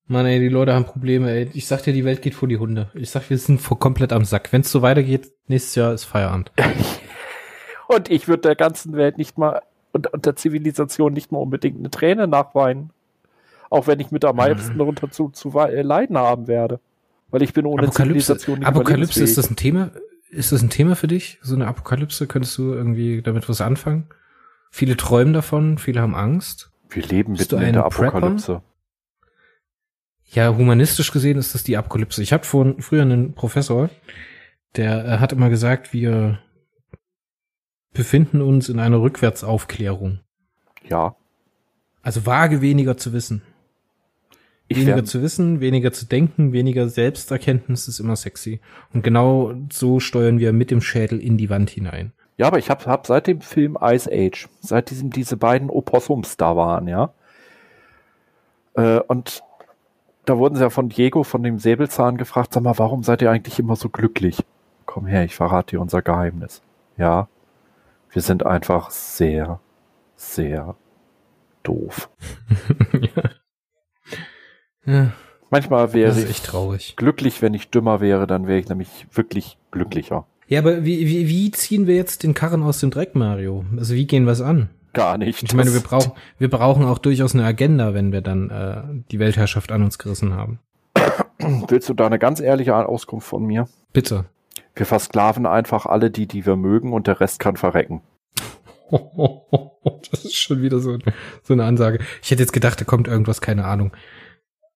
[0.08, 1.50] Mann, ey, die Leute haben Probleme, ey.
[1.54, 2.90] Ich sag dir, die Welt geht vor die Hunde.
[2.96, 4.52] Ich sag, wir sind komplett am Sack.
[4.52, 6.52] Wenn es so weitergeht, nächstes Jahr ist Feierabend.
[7.88, 9.62] und ich würde der ganzen Welt nicht mal
[9.94, 12.90] und, und, der Zivilisation nicht mal unbedingt eine Träne nachweinen.
[13.70, 16.80] Auch wenn ich mit am meisten darunter zu, zu äh, leiden haben werde.
[17.30, 19.92] Weil ich bin ohne Apokalypse, Zivilisation nicht Apokalypse, ist das ein Thema?
[20.32, 21.38] Ist das ein Thema für dich?
[21.44, 22.26] So eine Apokalypse?
[22.26, 24.08] Könntest du irgendwie damit was anfangen?
[24.76, 26.72] Viele träumen davon, viele haben Angst.
[26.90, 28.54] Wir leben mitten in der Apokalypse.
[28.54, 28.64] Prepper?
[30.32, 32.24] Ja, humanistisch gesehen ist das die Apokalypse.
[32.24, 33.92] Ich hatte vor, früher einen Professor,
[34.76, 36.40] der äh, hat immer gesagt, wir
[37.94, 40.22] befinden uns in einer Rückwärtsaufklärung.
[40.90, 41.18] Ja.
[42.02, 43.44] Also vage weniger zu wissen.
[44.68, 48.60] Ich weniger zu wissen, weniger zu denken, weniger Selbsterkenntnis ist immer sexy.
[48.92, 52.12] Und genau so steuern wir mit dem Schädel in die Wand hinein.
[52.38, 56.38] Ja, aber ich habe hab seit dem Film Ice Age, seit diesem diese beiden Opossums
[56.38, 57.14] da waren, ja.
[58.76, 59.44] Äh, und
[60.26, 63.30] da wurden sie ja von Diego, von dem Säbelzahn gefragt, sag mal, warum seid ihr
[63.30, 64.44] eigentlich immer so glücklich?
[64.86, 66.62] Komm her, ich verrate dir unser Geheimnis.
[66.98, 67.28] Ja,
[68.10, 69.60] wir sind einfach sehr,
[70.16, 70.76] sehr
[71.64, 72.10] doof.
[73.16, 73.24] ja.
[74.94, 75.12] ja.
[75.50, 76.96] Manchmal wäre ich traurig.
[76.96, 80.26] glücklich, wenn ich dümmer wäre, dann wäre ich nämlich wirklich glücklicher.
[80.54, 83.66] Ja, aber wie, wie, wie ziehen wir jetzt den Karren aus dem Dreck, Mario?
[83.76, 84.70] Also wie gehen wir es an?
[84.94, 85.42] gar nicht.
[85.42, 89.18] Ich meine, wir brauchen, wir brauchen auch durchaus eine Agenda, wenn wir dann äh, die
[89.18, 90.60] Weltherrschaft an uns gerissen haben.
[91.40, 93.68] Willst du da eine ganz ehrliche Auskunft von mir?
[93.94, 94.26] Bitte.
[94.76, 98.04] Wir versklaven einfach alle die, die wir mögen und der Rest kann verrecken.
[98.92, 101.00] das ist schon wieder so,
[101.42, 101.98] so eine Ansage.
[102.22, 103.92] Ich hätte jetzt gedacht, da kommt irgendwas, keine Ahnung.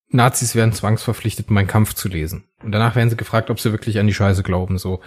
[0.08, 2.48] Nazis werden zwangsverpflichtet, meinen Kampf zu lesen.
[2.64, 4.78] Und danach werden sie gefragt, ob sie wirklich an die Scheiße glauben.
[4.78, 5.00] So,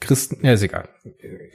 [0.00, 0.88] Christen, ja, ist egal.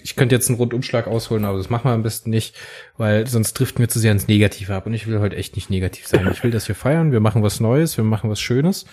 [0.01, 2.55] Ich könnte jetzt einen Rundumschlag ausholen, aber das machen wir am besten nicht,
[2.97, 5.69] weil sonst trifft mir zu sehr ins Negative ab und ich will heute echt nicht
[5.69, 6.27] negativ sein.
[6.31, 8.85] Ich will, dass wir feiern, wir machen was Neues, wir machen was Schönes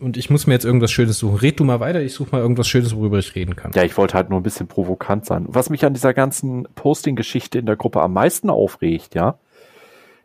[0.00, 1.36] und ich muss mir jetzt irgendwas Schönes suchen.
[1.36, 3.72] Red du mal weiter, ich suche mal irgendwas Schönes, worüber ich reden kann.
[3.72, 5.46] Ja, ich wollte halt nur ein bisschen provokant sein.
[5.48, 9.38] Was mich an dieser ganzen Posting-Geschichte in der Gruppe am meisten aufregt, ja,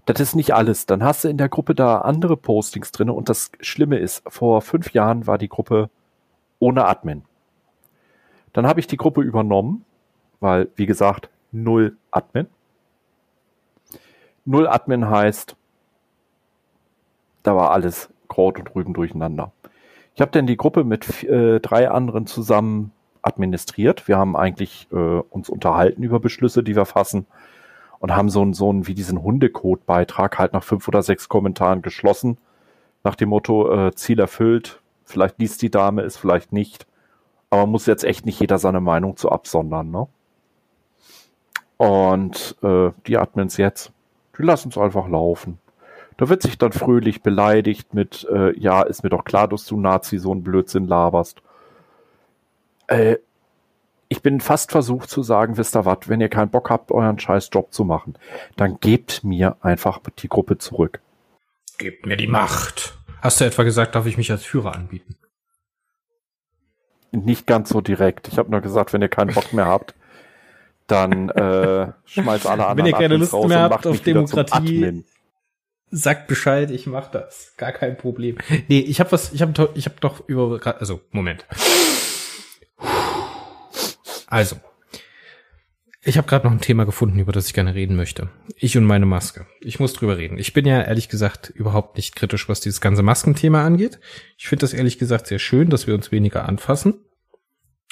[0.05, 0.85] das ist nicht alles.
[0.85, 4.61] Dann hast du in der Gruppe da andere Postings drin und das Schlimme ist, vor
[4.61, 5.89] fünf Jahren war die Gruppe
[6.59, 7.23] ohne Admin.
[8.57, 9.85] Dann habe ich die Gruppe übernommen,
[10.39, 12.47] weil, wie gesagt, null Admin.
[14.45, 15.55] Null Admin heißt,
[17.43, 19.51] da war alles Kraut und Rüben durcheinander.
[20.15, 24.07] Ich habe dann die Gruppe mit äh, drei anderen zusammen administriert.
[24.07, 27.27] Wir haben eigentlich äh, uns unterhalten über Beschlüsse, die wir fassen
[27.99, 31.83] und haben so einen, so einen wie diesen Hundecode-Beitrag halt nach fünf oder sechs Kommentaren
[31.83, 32.39] geschlossen.
[33.03, 36.87] Nach dem Motto, äh, Ziel erfüllt, vielleicht liest die Dame es, vielleicht nicht.
[37.49, 40.07] Aber muss jetzt echt nicht jeder seine Meinung zu absondern, ne?
[41.77, 43.91] Und äh, die Admins jetzt,
[44.37, 45.59] die lassen es einfach laufen.
[46.17, 49.79] Da wird sich dann fröhlich beleidigt mit, äh, ja, ist mir doch klar, dass du
[49.79, 51.41] Nazi so einen Blödsinn laberst.
[52.87, 53.17] Äh,
[54.09, 57.19] ich bin fast versucht zu sagen, wisst ihr was, wenn ihr keinen Bock habt, euren
[57.19, 58.17] scheiß Job zu machen,
[58.55, 61.01] dann gebt mir einfach die Gruppe zurück.
[61.77, 62.97] Gebt mir die Macht.
[63.21, 65.15] Hast du etwa gesagt, darf ich mich als Führer anbieten?
[67.11, 68.27] Nicht ganz so direkt.
[68.27, 69.95] Ich habe nur gesagt, wenn ihr keinen Bock mehr habt,
[70.87, 75.03] dann äh, schmeißt alle anderen Wenn ihr keine Lust mehr habt auf Demokratie,
[75.89, 77.53] sagt Bescheid, ich mach das.
[77.57, 78.37] Gar kein Problem.
[78.67, 81.45] Nee, ich habe was, ich habe ich hab doch über also Moment.
[84.27, 84.57] Also,
[86.07, 88.29] ich habe gerade noch ein Thema gefunden, über das ich gerne reden möchte.
[88.55, 89.45] Ich und meine Maske.
[89.59, 90.37] Ich muss drüber reden.
[90.37, 93.99] Ich bin ja ehrlich gesagt überhaupt nicht kritisch, was dieses ganze Maskenthema angeht.
[94.37, 96.93] Ich finde das ehrlich gesagt sehr schön, dass wir uns weniger anfassen.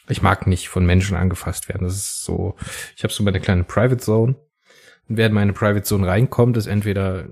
[0.07, 1.84] Ich mag nicht von Menschen angefasst werden.
[1.84, 2.55] Das ist so,
[2.95, 4.36] ich habe so meine kleine Private Zone.
[5.09, 7.28] Und wer in meine Private Zone reinkommt, ist entweder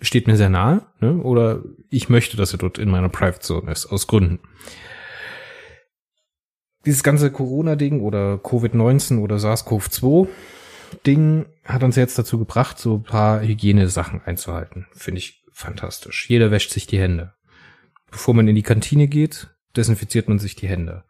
[0.00, 3.70] steht mir sehr nahe, ne, oder ich möchte, dass er dort in meiner Private Zone
[3.70, 4.40] ist, aus Gründen
[6.84, 13.42] dieses ganze Corona-Ding oder Covid-19 oder SARS-CoV-2-Ding hat uns jetzt dazu gebracht, so ein paar
[13.42, 14.86] Hygienesachen einzuhalten.
[14.92, 16.28] Finde ich fantastisch.
[16.28, 17.34] Jeder wäscht sich die Hände.
[18.10, 21.04] Bevor man in die Kantine geht, desinfiziert man sich die Hände.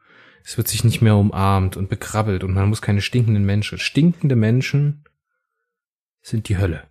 [0.44, 3.78] Es wird sich nicht mehr umarmt und bekrabbelt und man muss keine stinkenden Menschen.
[3.78, 5.04] Stinkende Menschen
[6.20, 6.84] sind die Hölle.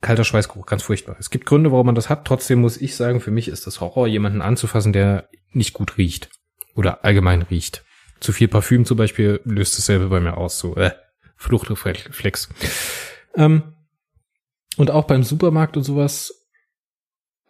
[0.00, 1.16] kalter Schweißgeruch, ganz furchtbar.
[1.18, 2.26] Es gibt Gründe, warum man das hat.
[2.26, 6.28] Trotzdem muss ich sagen, für mich ist das Horror, jemanden anzufassen, der nicht gut riecht.
[6.74, 7.84] Oder allgemein riecht.
[8.20, 10.58] Zu viel Parfüm zum Beispiel löst dasselbe bei mir aus.
[10.58, 10.92] So, äh,
[11.36, 12.48] Fluchtreflex.
[13.34, 13.74] Ähm,
[14.76, 16.32] und auch beim Supermarkt und sowas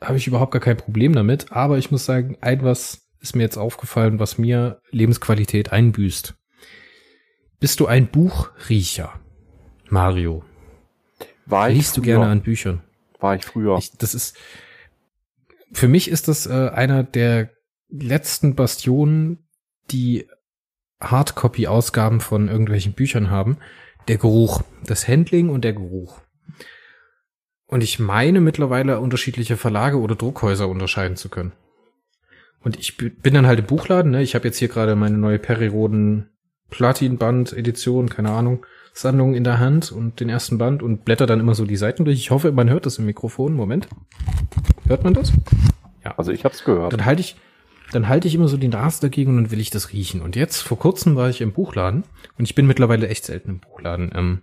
[0.00, 1.52] habe ich überhaupt gar kein Problem damit.
[1.52, 6.34] Aber ich muss sagen, ein was ist mir jetzt aufgefallen, was mir Lebensqualität einbüßt.
[7.58, 9.18] Bist du ein Buchriecher,
[9.88, 10.44] Mario?
[11.46, 12.02] War ich du früher.
[12.02, 12.82] gerne an Büchern?
[13.20, 13.78] War ich früher.
[13.78, 14.36] Ich, das ist
[15.72, 17.50] für mich ist das äh, einer der
[18.02, 19.46] letzten Bastionen,
[19.90, 20.26] die
[21.00, 23.58] Hardcopy-Ausgaben von irgendwelchen Büchern haben.
[24.08, 26.20] Der Geruch, das Handling und der Geruch.
[27.66, 31.52] Und ich meine mittlerweile unterschiedliche Verlage oder Druckhäuser unterscheiden zu können.
[32.62, 34.22] Und ich bin dann halt im Buchladen, ne?
[34.22, 36.30] Ich habe jetzt hier gerade meine neue Periroden
[36.70, 41.54] Platin-Band-Edition, keine Ahnung, Sammlung in der Hand und den ersten Band und blätter dann immer
[41.54, 42.18] so die Seiten durch.
[42.18, 43.54] Ich hoffe, man hört das im Mikrofon.
[43.54, 43.88] Moment.
[44.86, 45.32] Hört man das?
[46.04, 46.14] Ja.
[46.16, 46.92] Also ich hab's gehört.
[46.92, 47.36] Dann halte ich,
[47.92, 50.20] dann halte ich immer so die Nase dagegen und dann will ich das riechen.
[50.20, 52.04] Und jetzt, vor kurzem war ich im Buchladen
[52.38, 54.10] und ich bin mittlerweile echt selten im Buchladen.
[54.14, 54.42] Ähm,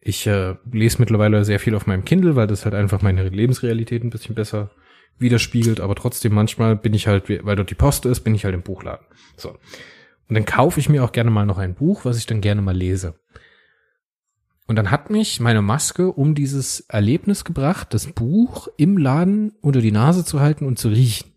[0.00, 4.04] ich äh, lese mittlerweile sehr viel auf meinem Kindle, weil das halt einfach meine Lebensrealität
[4.04, 4.70] ein bisschen besser
[5.18, 5.80] widerspiegelt.
[5.80, 8.62] Aber trotzdem, manchmal bin ich halt, weil dort die Post ist, bin ich halt im
[8.62, 9.06] Buchladen.
[9.36, 9.50] So.
[9.50, 12.62] Und dann kaufe ich mir auch gerne mal noch ein Buch, was ich dann gerne
[12.62, 13.18] mal lese.
[14.66, 19.80] Und dann hat mich meine Maske um dieses Erlebnis gebracht, das Buch im Laden unter
[19.80, 21.32] die Nase zu halten und zu riechen.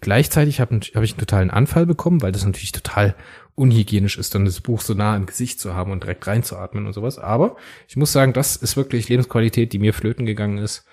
[0.00, 3.14] Gleichzeitig habe hab ich einen totalen Anfall bekommen, weil das natürlich total
[3.54, 6.92] unhygienisch ist, dann das Buch so nah im Gesicht zu haben und direkt reinzuatmen und
[6.92, 7.18] sowas.
[7.18, 7.56] Aber
[7.88, 10.86] ich muss sagen, das ist wirklich Lebensqualität, die mir flöten gegangen ist.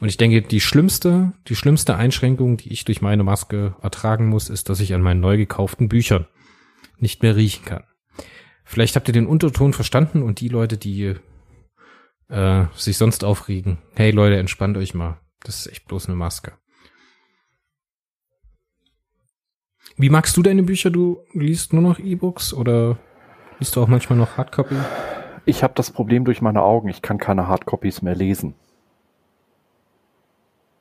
[0.00, 4.48] Und ich denke, die schlimmste, die schlimmste Einschränkung, die ich durch meine Maske ertragen muss,
[4.48, 6.26] ist, dass ich an meinen neu gekauften Büchern
[6.98, 7.84] nicht mehr riechen kann.
[8.64, 11.14] Vielleicht habt ihr den Unterton verstanden und die Leute, die
[12.28, 13.78] äh, sich sonst aufregen.
[13.94, 15.20] Hey Leute, entspannt euch mal.
[15.42, 16.52] Das ist echt bloß eine Maske.
[20.00, 20.90] Wie magst du deine Bücher?
[20.90, 22.96] Du liest nur noch E-Books oder
[23.58, 24.76] liest du auch manchmal noch Hardcopy?
[25.44, 26.88] Ich habe das Problem durch meine Augen.
[26.88, 28.54] Ich kann keine Hardcopies mehr lesen.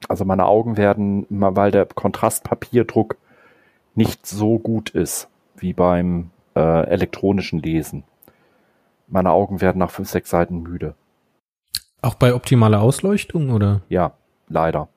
[0.07, 3.17] Also meine Augen werden, weil der Kontrastpapierdruck
[3.95, 8.03] nicht so gut ist wie beim äh, elektronischen Lesen.
[9.07, 10.93] Meine Augen werden nach fünf, sechs Seiten müde.
[12.03, 13.81] Auch bei optimaler Ausleuchtung oder?
[13.89, 14.11] Ja,
[14.47, 14.89] leider.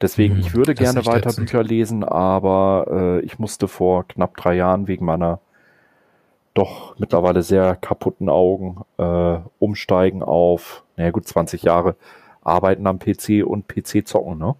[0.00, 1.46] Deswegen, Hm, ich würde gerne weiter ätzend.
[1.46, 5.40] Bücher lesen, aber äh, ich musste vor knapp drei Jahren wegen meiner
[6.54, 11.96] doch mittlerweile sehr kaputten Augen äh, umsteigen auf, naja gut, 20 Jahre
[12.42, 14.56] Arbeiten am PC und PC zocken, ne?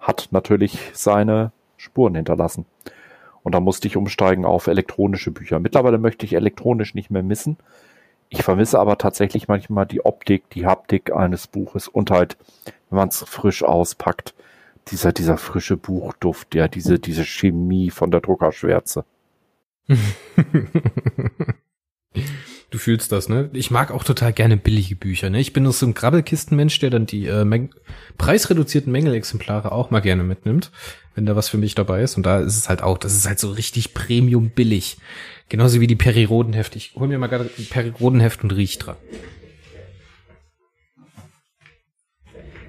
[0.00, 2.64] Hat natürlich seine Spuren hinterlassen.
[3.42, 5.60] Und da musste ich umsteigen auf elektronische Bücher.
[5.60, 7.58] Mittlerweile möchte ich elektronisch nicht mehr missen.
[8.28, 12.36] Ich vermisse aber tatsächlich manchmal die Optik, die Haptik eines Buches und halt,
[12.90, 14.34] wenn man es frisch auspackt,
[14.88, 19.04] dieser, dieser frische Buchduft, ja, diese, diese Chemie von der Druckerschwärze.
[22.70, 23.48] Du fühlst das, ne?
[23.52, 25.38] Ich mag auch total gerne billige Bücher, ne?
[25.38, 27.70] Ich bin so ein Grabbelkistenmensch, der dann die äh, Mäng
[28.18, 30.72] preisreduzierten Mängelexemplare auch mal gerne mitnimmt,
[31.14, 32.16] wenn da was für mich dabei ist.
[32.16, 34.98] Und da ist es halt auch, das ist halt so richtig Premium billig.
[35.48, 36.74] Genauso wie die Perirodenheft.
[36.74, 38.96] Ich hol mir mal gerade ein Perirodenheft und riech dran.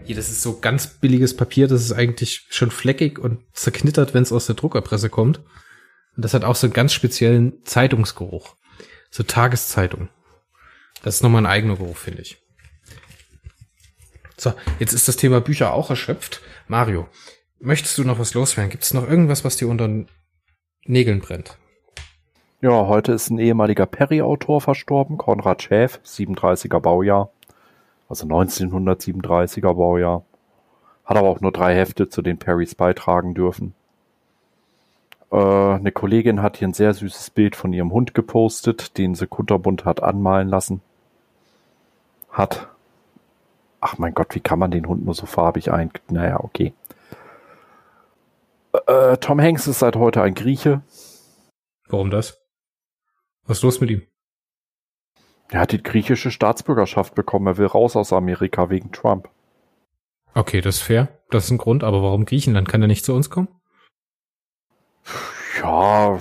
[0.05, 4.23] Hier, das ist so ganz billiges Papier, das ist eigentlich schon fleckig und zerknittert, wenn
[4.23, 5.39] es aus der Druckerpresse kommt.
[6.15, 8.55] Und das hat auch so einen ganz speziellen Zeitungsgeruch.
[9.09, 10.09] So Tageszeitung.
[11.03, 12.37] Das ist nochmal ein eigener Geruch, finde ich.
[14.37, 16.41] So, jetzt ist das Thema Bücher auch erschöpft.
[16.67, 17.09] Mario,
[17.59, 18.69] möchtest du noch was loswerden?
[18.69, 20.07] Gibt es noch irgendwas, was dir unter den
[20.85, 21.57] Nägeln brennt?
[22.59, 27.29] Ja, heute ist ein ehemaliger Perry-Autor verstorben, Konrad Schäf, 37er Baujahr.
[28.09, 30.23] Also 1937er Baujahr.
[31.05, 33.75] Hat aber auch nur drei Hefte zu den Perrys beitragen dürfen.
[35.31, 39.27] Äh, eine Kollegin hat hier ein sehr süßes Bild von ihrem Hund gepostet, den sie
[39.27, 40.81] kunterbunt hat anmalen lassen.
[42.31, 42.69] Hat.
[43.81, 45.91] Ach mein Gott, wie kann man den Hund nur so farbig ein...
[46.09, 46.73] Naja, okay.
[48.87, 50.81] Äh, Tom Hanks ist seit heute ein Grieche.
[51.87, 52.46] Warum das?
[53.47, 54.03] Was ist los mit ihm?
[55.49, 57.47] Er hat die griechische Staatsbürgerschaft bekommen.
[57.47, 59.29] Er will raus aus Amerika wegen Trump.
[60.33, 61.07] Okay, das ist fair.
[61.29, 62.67] Das ist ein Grund, aber warum Griechenland?
[62.67, 63.47] Kann er nicht zu uns kommen?
[65.61, 66.19] Ja,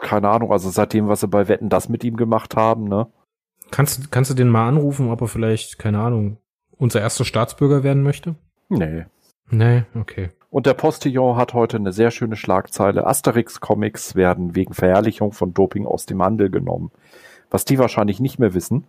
[0.00, 0.52] keine Ahnung.
[0.52, 3.12] Also seitdem, was sie bei Wetten das mit ihm gemacht haben, ne?
[3.70, 6.38] Kannst, kannst du den mal anrufen, ob er vielleicht, keine Ahnung,
[6.78, 8.36] unser erster Staatsbürger werden möchte?
[8.68, 9.04] Nee.
[9.50, 10.30] Nee, okay.
[10.50, 13.06] Und der Postillon hat heute eine sehr schöne Schlagzeile.
[13.06, 16.90] Asterix-Comics werden wegen Verherrlichung von Doping aus dem Handel genommen.
[17.50, 18.84] Was die wahrscheinlich nicht mehr wissen,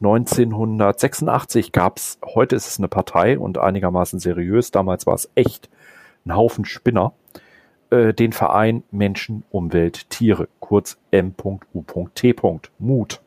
[0.00, 5.68] 1986 gab's, heute ist es eine Partei und einigermaßen seriös, damals war es echt
[6.24, 7.12] ein Haufen Spinner,
[7.90, 12.34] äh, den Verein Menschen, Umwelt, Tiere, kurz M.U.T.
[12.78, 13.20] Mut.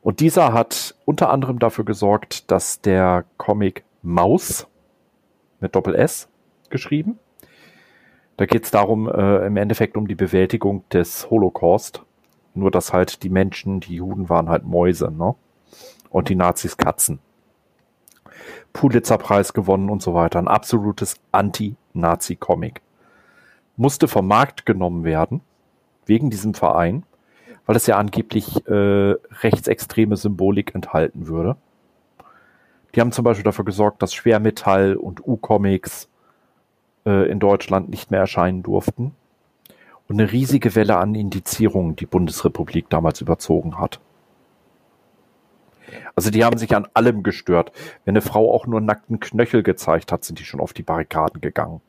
[0.00, 4.66] Und dieser hat unter anderem dafür gesorgt, dass der Comic Maus
[5.60, 6.28] mit Doppel S
[6.72, 7.20] geschrieben.
[8.36, 12.02] Da geht es darum, äh, im Endeffekt um die Bewältigung des Holocaust.
[12.54, 15.34] Nur dass halt die Menschen, die Juden waren halt Mäuse, ne?
[16.10, 17.20] Und die Nazis Katzen.
[18.72, 20.38] Pulitzerpreis gewonnen und so weiter.
[20.38, 22.82] Ein absolutes Anti-Nazi-Comic.
[23.76, 25.40] Musste vom Markt genommen werden,
[26.04, 27.04] wegen diesem Verein,
[27.64, 31.56] weil es ja angeblich äh, rechtsextreme Symbolik enthalten würde.
[32.94, 36.08] Die haben zum Beispiel dafür gesorgt, dass Schwermetall und U-Comics
[37.06, 39.14] äh, in Deutschland nicht mehr erscheinen durften.
[40.08, 44.00] Und eine riesige Welle an Indizierungen die Bundesrepublik damals überzogen hat.
[46.14, 47.72] Also die haben sich an allem gestört.
[48.04, 51.40] Wenn eine Frau auch nur nackten Knöchel gezeigt hat, sind die schon auf die Barrikaden
[51.40, 51.80] gegangen.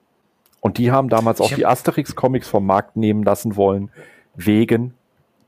[0.62, 3.92] Und die haben damals auch die Asterix-Comics vom Markt nehmen lassen wollen,
[4.36, 4.94] wegen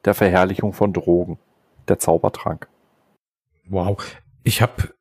[0.03, 1.39] der Verherrlichung von Drogen,
[1.87, 2.67] der Zaubertrank.
[3.67, 3.97] Wow.
[4.43, 4.93] Ich habe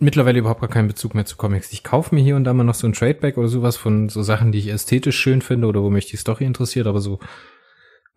[0.00, 1.72] mittlerweile überhaupt gar keinen Bezug mehr zu Comics.
[1.72, 4.22] Ich kaufe mir hier und da mal noch so ein Tradeback oder sowas von so
[4.22, 7.20] Sachen, die ich ästhetisch schön finde oder wo mich die Story interessiert, aber so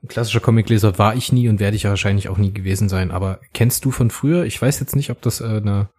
[0.01, 3.11] ein klassischer Comicleser war ich nie und werde ich ja wahrscheinlich auch nie gewesen sein.
[3.11, 4.45] Aber kennst du von früher?
[4.45, 5.89] Ich weiß jetzt nicht, ob das äh, eine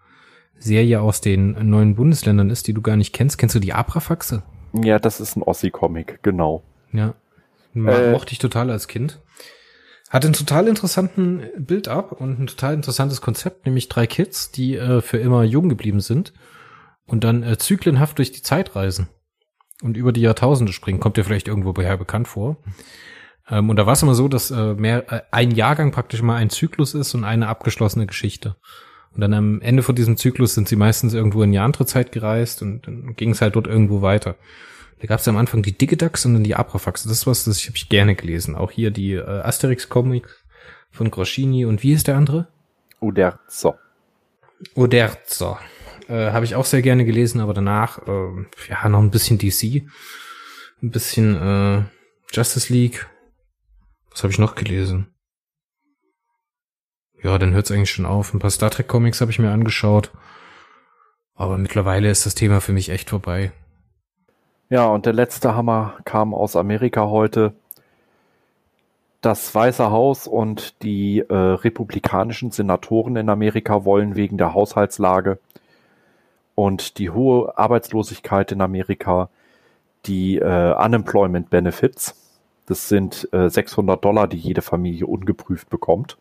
[0.59, 3.39] Serie aus den neuen Bundesländern ist, die du gar nicht kennst.
[3.39, 4.43] Kennst du die Abrafaxe?
[4.73, 6.63] Ja, das ist ein Ossi-Comic, genau.
[6.93, 7.15] Ja.
[7.75, 9.21] Äh, mochte ich total als Kind.
[10.15, 15.01] Hat einen total interessanten Build-up und ein total interessantes Konzept, nämlich drei Kids, die äh,
[15.01, 16.33] für immer jung geblieben sind
[17.05, 19.09] und dann äh, zyklenhaft durch die Zeit reisen
[19.83, 21.01] und über die Jahrtausende springen.
[21.01, 22.59] Kommt dir vielleicht irgendwo her bekannt vor.
[23.51, 26.37] Ähm, und da war es immer so, dass äh, mehr äh, ein Jahrgang praktisch immer
[26.37, 28.55] ein Zyklus ist und eine abgeschlossene Geschichte.
[29.11, 32.13] Und dann am Ende von diesem Zyklus sind sie meistens irgendwo in die andere Zeit
[32.13, 34.37] gereist und dann ging es halt dort irgendwo weiter.
[35.01, 37.03] Da gab es am Anfang die Digidax und dann die Abrafax.
[37.03, 38.55] Das ist was, das habe ich gerne gelesen.
[38.55, 40.45] Auch hier die äh, Asterix-Comics
[40.91, 42.49] von Groschini und wie ist der andere?
[43.01, 43.75] Uderzo.
[44.75, 45.59] Uderzo.
[46.09, 49.87] Äh, habe ich auch sehr gerne gelesen, aber danach äh, ja noch ein bisschen DC,
[50.83, 51.83] ein bisschen äh,
[52.33, 53.07] Justice League.
[54.11, 55.09] Was habe ich noch gelesen?
[57.23, 58.35] Ja, dann hört es eigentlich schon auf.
[58.35, 60.13] Ein paar Star Trek Comics habe ich mir angeschaut.
[61.35, 63.53] Aber mittlerweile ist das Thema für mich echt vorbei.
[64.71, 67.55] Ja, und der letzte Hammer kam aus Amerika heute.
[69.21, 75.39] Das Weiße Haus und die äh, republikanischen Senatoren in Amerika wollen wegen der Haushaltslage
[76.55, 79.29] und die hohe Arbeitslosigkeit in Amerika
[80.07, 82.15] die äh, Unemployment Benefits,
[82.67, 86.19] das sind äh, 600 Dollar, die jede Familie ungeprüft bekommt,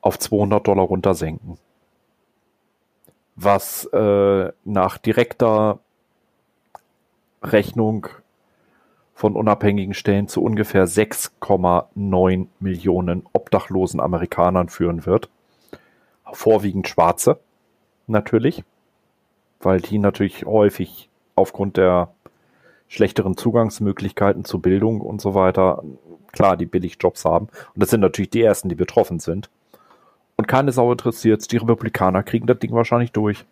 [0.00, 1.58] auf 200 Dollar runtersenken.
[3.36, 5.80] Was äh, nach direkter
[7.44, 8.08] Rechnung
[9.14, 15.30] von unabhängigen Stellen zu ungefähr 6,9 Millionen obdachlosen Amerikanern führen wird.
[16.32, 17.38] Vorwiegend Schwarze,
[18.08, 18.64] natürlich,
[19.60, 22.12] weil die natürlich häufig aufgrund der
[22.88, 25.82] schlechteren Zugangsmöglichkeiten zu Bildung und so weiter,
[26.32, 27.46] klar, die Billigjobs haben.
[27.46, 29.48] Und das sind natürlich die ersten, die betroffen sind.
[30.36, 33.44] Und keine Sau interessiert, die Republikaner kriegen das Ding wahrscheinlich durch.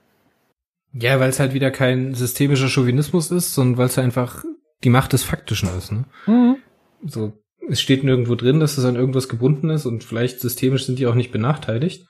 [0.93, 4.45] Ja, weil es halt wieder kein systemischer Chauvinismus ist, sondern weil es einfach
[4.85, 5.93] die Macht des Faktischen ist.
[5.93, 6.05] Ne?
[6.27, 6.57] Mhm.
[7.05, 7.33] So,
[7.69, 11.07] es steht nirgendwo drin, dass es an irgendwas gebunden ist und vielleicht systemisch sind die
[11.07, 12.07] auch nicht benachteiligt.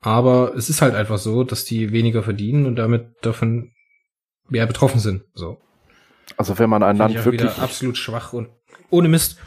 [0.00, 3.72] Aber es ist halt einfach so, dass die weniger verdienen und damit davon
[4.48, 5.22] mehr betroffen sind.
[5.34, 5.58] So.
[6.36, 8.48] Also wenn man ein Land wirklich absolut schwach und
[8.90, 9.38] ohne Mist.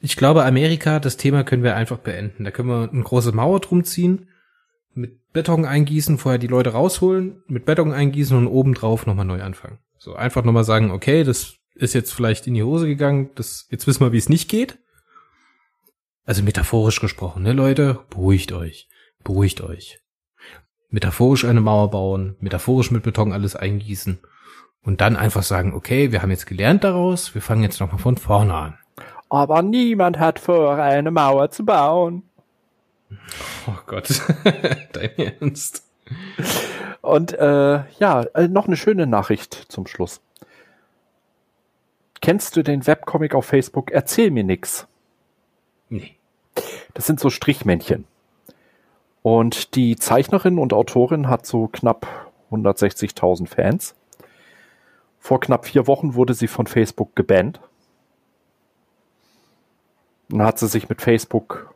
[0.00, 2.44] Ich glaube, Amerika, das Thema können wir einfach beenden.
[2.44, 4.28] Da können wir eine große Mauer drum ziehen
[4.94, 9.78] mit Beton eingießen, vorher die Leute rausholen, mit Beton eingießen und obendrauf nochmal neu anfangen.
[9.98, 13.86] So einfach nochmal sagen, okay, das ist jetzt vielleicht in die Hose gegangen, das, jetzt
[13.86, 14.78] wissen wir, wie es nicht geht.
[16.24, 18.88] Also metaphorisch gesprochen, ne Leute, beruhigt euch,
[19.24, 20.00] beruhigt euch.
[20.90, 24.18] Metaphorisch eine Mauer bauen, metaphorisch mit Beton alles eingießen
[24.82, 28.16] und dann einfach sagen, okay, wir haben jetzt gelernt daraus, wir fangen jetzt nochmal von
[28.18, 28.78] vorne an.
[29.30, 32.24] Aber niemand hat vor, eine Mauer zu bauen.
[33.66, 34.08] Oh Gott,
[34.92, 35.84] dein Ernst.
[37.00, 40.20] Und äh, ja, äh, noch eine schöne Nachricht zum Schluss.
[42.20, 43.90] Kennst du den Webcomic auf Facebook?
[43.90, 44.86] Erzähl mir nix.
[45.88, 46.16] Nee.
[46.94, 48.04] Das sind so Strichmännchen.
[49.22, 53.94] Und die Zeichnerin und Autorin hat so knapp 160.000 Fans.
[55.18, 57.60] Vor knapp vier Wochen wurde sie von Facebook gebannt.
[60.28, 61.74] Dann hat sie sich mit Facebook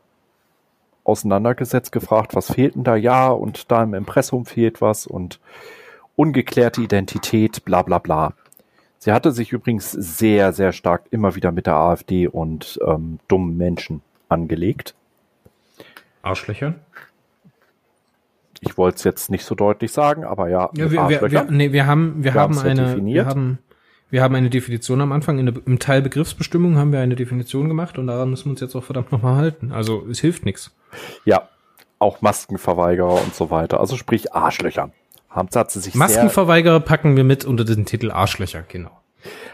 [1.07, 2.95] auseinandergesetzt, gefragt, was fehlt denn da?
[2.95, 5.39] Ja, und da im Impressum fehlt was und
[6.15, 8.33] ungeklärte Identität, bla bla bla.
[8.99, 13.55] Sie hatte sich übrigens sehr, sehr stark immer wieder mit der AfD und ähm, dummen
[13.55, 14.95] Menschen angelegt.
[16.23, 16.75] Arschlöchern?
[18.61, 20.69] Ich wollte es jetzt nicht so deutlich sagen, aber ja.
[20.73, 23.25] ja wir, wir, wir, nee, wir haben, wir, wir haben eine, definiert.
[23.27, 23.59] wir haben,
[24.09, 25.39] wir haben eine Definition am Anfang.
[25.39, 28.61] In der, Im Teil Begriffsbestimmung haben wir eine Definition gemacht und daran müssen wir uns
[28.61, 29.71] jetzt auch verdammt nochmal halten.
[29.71, 30.75] Also es hilft nichts.
[31.25, 31.49] Ja,
[31.99, 33.79] auch Maskenverweigerer und so weiter.
[33.79, 34.93] Also sprich Arschlöchern.
[35.29, 38.91] Hat sie sich Maskenverweigerer packen wir mit unter den Titel Arschlöcher, genau.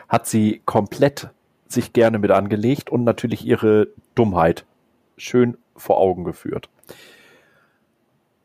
[0.07, 1.29] Hat sie komplett
[1.67, 4.65] sich gerne mit angelegt und natürlich ihre Dummheit
[5.17, 6.69] schön vor Augen geführt.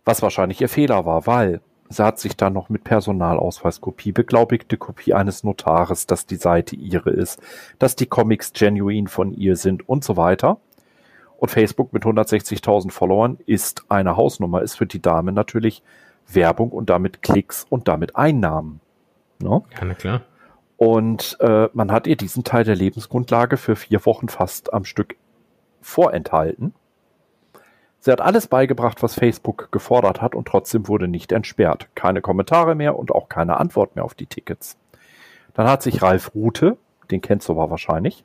[0.04, 5.14] Was wahrscheinlich ihr Fehler war, weil sie hat sich dann noch mit Personalausweiskopie, beglaubigte Kopie
[5.14, 7.40] eines Notares, dass die Seite ihre ist,
[7.78, 10.58] dass die Comics genuin von ihr sind und so weiter.
[11.38, 15.82] Und Facebook mit 160.000 Followern ist eine Hausnummer, ist für die Dame natürlich
[16.26, 18.80] Werbung und damit Klicks und damit Einnahmen.
[19.40, 19.64] No?
[19.78, 20.22] Ja, na klar.
[20.76, 25.16] Und äh, man hat ihr diesen Teil der Lebensgrundlage für vier Wochen fast am Stück
[25.80, 26.74] vorenthalten.
[28.00, 31.88] Sie hat alles beigebracht, was Facebook gefordert hat und trotzdem wurde nicht entsperrt.
[31.94, 34.76] Keine Kommentare mehr und auch keine Antwort mehr auf die Tickets.
[35.54, 36.76] Dann hat sich Ralf Rute,
[37.10, 38.24] den kennst du aber wahrscheinlich.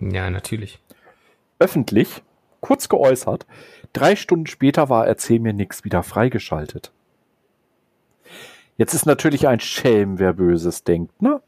[0.00, 0.80] Ja, natürlich.
[1.58, 2.22] Öffentlich,
[2.60, 3.46] kurz geäußert,
[3.92, 6.90] drei Stunden später war Erzähl mir nix wieder freigeschaltet.
[8.78, 11.42] Jetzt ist natürlich ein Schelm, wer Böses denkt, ne?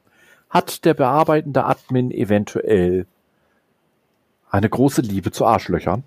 [0.51, 3.07] Hat der bearbeitende Admin eventuell
[4.51, 6.05] eine große Liebe zu Arschlöchern?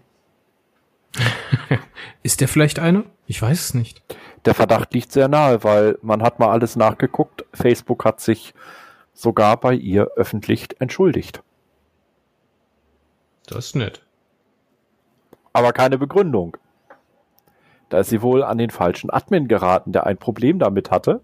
[2.23, 3.05] ist der vielleicht eine?
[3.25, 4.01] Ich weiß es nicht.
[4.45, 7.45] Der Verdacht liegt sehr nahe, weil man hat mal alles nachgeguckt.
[7.53, 8.53] Facebook hat sich
[9.13, 11.43] sogar bei ihr öffentlich entschuldigt.
[13.47, 14.05] Das ist nett.
[15.53, 16.57] Aber keine Begründung.
[17.89, 21.21] Da ist sie wohl an den falschen Admin geraten, der ein Problem damit hatte,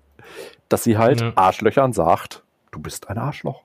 [0.70, 1.34] dass sie halt ja.
[1.36, 3.64] Arschlöchern sagt, du bist ein Arschloch.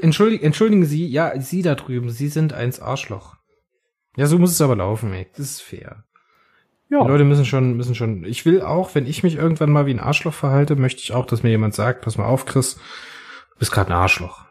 [0.00, 3.36] Entschuldigen, entschuldigen Sie, ja, Sie da drüben, Sie sind eins Arschloch.
[4.16, 5.26] Ja, so muss es aber laufen, ey.
[5.36, 6.04] Das ist fair.
[6.90, 7.02] Ja.
[7.02, 8.24] Die Leute müssen schon, müssen schon.
[8.24, 11.24] Ich will auch, wenn ich mich irgendwann mal wie ein Arschloch verhalte, möchte ich auch,
[11.24, 14.44] dass mir jemand sagt, pass mal auf, Chris, du bist gerade ein Arschloch.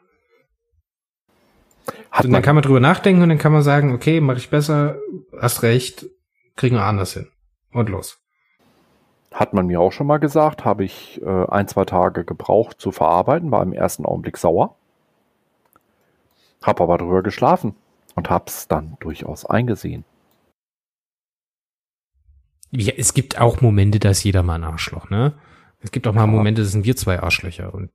[2.09, 4.49] Hat und dann kann man drüber nachdenken und dann kann man sagen, okay, mache ich
[4.49, 4.97] besser,
[5.39, 6.07] hast recht,
[6.55, 7.27] kriegen wir anders hin.
[7.71, 8.17] Und los.
[9.31, 12.91] Hat man mir auch schon mal gesagt, habe ich äh, ein, zwei Tage gebraucht zu
[12.91, 14.75] verarbeiten, war im ersten Augenblick sauer.
[16.63, 17.75] Hab aber drüber geschlafen
[18.15, 20.03] und hab's dann durchaus eingesehen.
[22.71, 25.33] Ja, es gibt auch Momente, da ist jeder mal ein Arschloch, ne?
[25.81, 26.27] Es gibt auch mal ja.
[26.27, 27.89] Momente, da sind wir zwei Arschlöcher und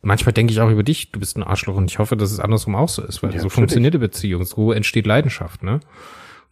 [0.00, 2.40] manchmal denke ich auch über dich, du bist ein Arschloch und ich hoffe, dass es
[2.40, 4.44] andersrum auch so ist, weil ja, so funktioniert die Beziehung.
[4.44, 5.80] So entsteht Leidenschaft, ne?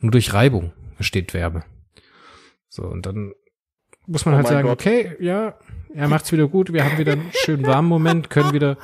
[0.00, 1.64] Nur durch Reibung entsteht Werbe.
[2.68, 3.32] So, und dann
[4.06, 4.80] muss man oh halt sagen, Gott.
[4.80, 5.54] okay, ja,
[5.94, 8.76] er macht's wieder gut, wir haben wieder einen schönen warmen Moment, können wieder,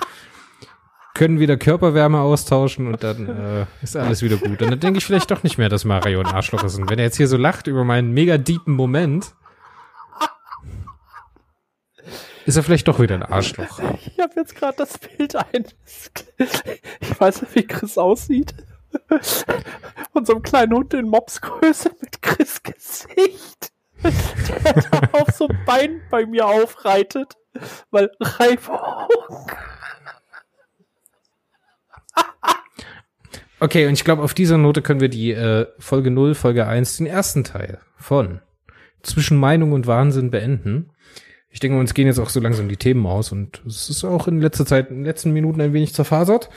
[1.15, 4.61] können wieder Körperwärme austauschen und dann äh, ist alles wieder gut.
[4.61, 6.77] Und dann denke ich vielleicht doch nicht mehr, dass Mario ein Arschloch ist.
[6.77, 9.35] Und wenn er jetzt hier so lacht über meinen mega deepen Moment,
[12.47, 13.79] ist er vielleicht doch wieder ein Arschloch.
[14.07, 15.75] Ich habe jetzt gerade das Bild eines,
[17.01, 18.55] ich weiß nicht, wie Chris aussieht.
[20.12, 23.73] Und so einem kleinen Hund in Mopsgröße mit Chris Gesicht
[24.05, 27.35] der da auf so ein Bein bei mir aufreitet,
[27.91, 29.09] weil Reibung.
[33.65, 36.99] Okay, und ich glaube, auf dieser Note können wir die äh, Folge 0, Folge 1,
[36.99, 38.43] den ersten Teil von
[39.03, 40.91] Zwischen Meinung und Wahnsinn beenden.
[41.49, 44.29] Ich denke, uns gehen jetzt auch so langsam die Themen aus und es ist auch
[44.29, 46.51] in letzter Zeit, in den letzten Minuten ein wenig zerfasert.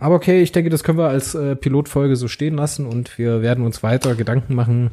[0.00, 3.40] Aber okay, ich denke, das können wir als äh, Pilotfolge so stehen lassen und wir
[3.40, 4.90] werden uns weiter Gedanken machen,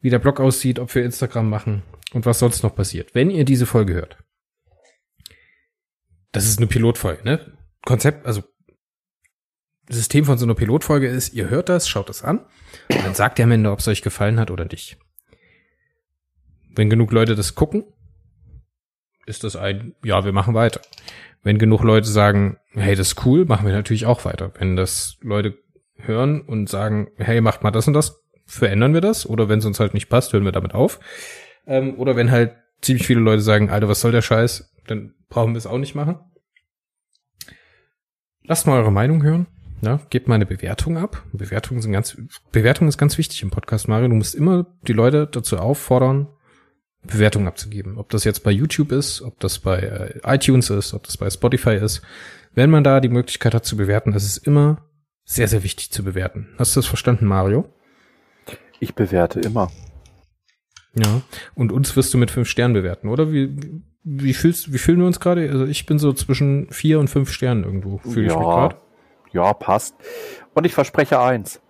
[0.00, 3.14] wie der Blog aussieht, ob wir Instagram machen und was sonst noch passiert.
[3.14, 4.18] Wenn ihr diese Folge hört,
[6.32, 7.52] das ist eine Pilotfolge, ne?
[7.84, 8.42] Konzept, also
[9.88, 12.40] System von so einer Pilotfolge ist, ihr hört das, schaut das an
[12.90, 14.98] und dann sagt ihr am Ende, ob es euch gefallen hat oder nicht.
[16.74, 17.84] Wenn genug Leute das gucken,
[19.26, 20.80] ist das ein, ja, wir machen weiter.
[21.42, 24.52] Wenn genug Leute sagen, hey, das ist cool, machen wir natürlich auch weiter.
[24.58, 25.58] Wenn das Leute
[25.96, 29.26] hören und sagen, hey, macht mal das und das, verändern wir das.
[29.26, 31.00] Oder wenn es uns halt nicht passt, hören wir damit auf.
[31.66, 35.54] Ähm, oder wenn halt ziemlich viele Leute sagen, Alter, was soll der Scheiß, dann brauchen
[35.54, 36.18] wir es auch nicht machen.
[38.42, 39.46] Lasst mal eure Meinung hören.
[39.82, 41.22] Ja, gebt mal eine Bewertung ab.
[41.32, 42.16] Bewertungen sind ganz,
[42.50, 44.08] Bewertung ist ganz wichtig im Podcast, Mario.
[44.08, 46.28] Du musst immer die Leute dazu auffordern,
[47.02, 47.98] Bewertungen abzugeben.
[47.98, 51.28] Ob das jetzt bei YouTube ist, ob das bei äh, iTunes ist, ob das bei
[51.28, 52.02] Spotify ist.
[52.54, 54.82] Wenn man da die Möglichkeit hat zu bewerten, ist es immer
[55.24, 56.48] sehr, sehr wichtig zu bewerten.
[56.58, 57.68] Hast du das verstanden, Mario?
[58.80, 59.70] Ich bewerte immer.
[60.94, 61.20] Ja.
[61.54, 63.30] Und uns wirst du mit fünf Sternen bewerten, oder?
[63.30, 65.50] Wie, wie fühlst, wie fühlen wir uns gerade?
[65.50, 67.98] Also ich bin so zwischen vier und fünf Sternen irgendwo.
[67.98, 68.76] Fühle ich mich Ja, gerade.
[69.36, 69.94] Ja, passt.
[70.54, 71.60] Und ich verspreche eins.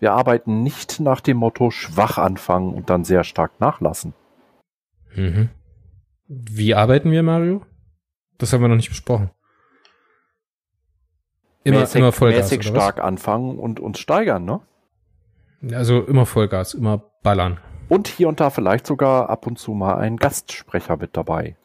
[0.00, 4.14] Wir arbeiten nicht nach dem Motto schwach anfangen und dann sehr stark nachlassen.
[5.14, 5.50] Mhm.
[6.26, 7.62] Wie arbeiten wir, Mario?
[8.38, 9.30] Das haben wir noch nicht besprochen.
[11.64, 12.50] Immer, mäßig, immer Vollgas.
[12.50, 14.60] mäßig stark anfangen und uns steigern, ne?
[15.72, 17.58] Also immer Vollgas, immer ballern.
[17.88, 21.56] Und hier und da vielleicht sogar ab und zu mal ein Gastsprecher mit dabei.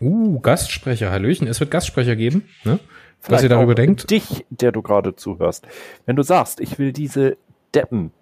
[0.00, 1.48] Uh, Gastsprecher, Hallöchen.
[1.48, 2.78] Es wird Gastsprecher geben, ne?
[3.26, 4.10] Was ihr darüber denkt.
[4.10, 5.66] Dich, der du gerade zuhörst.
[6.06, 7.36] Wenn du sagst, ich will diese
[7.74, 8.12] Deppen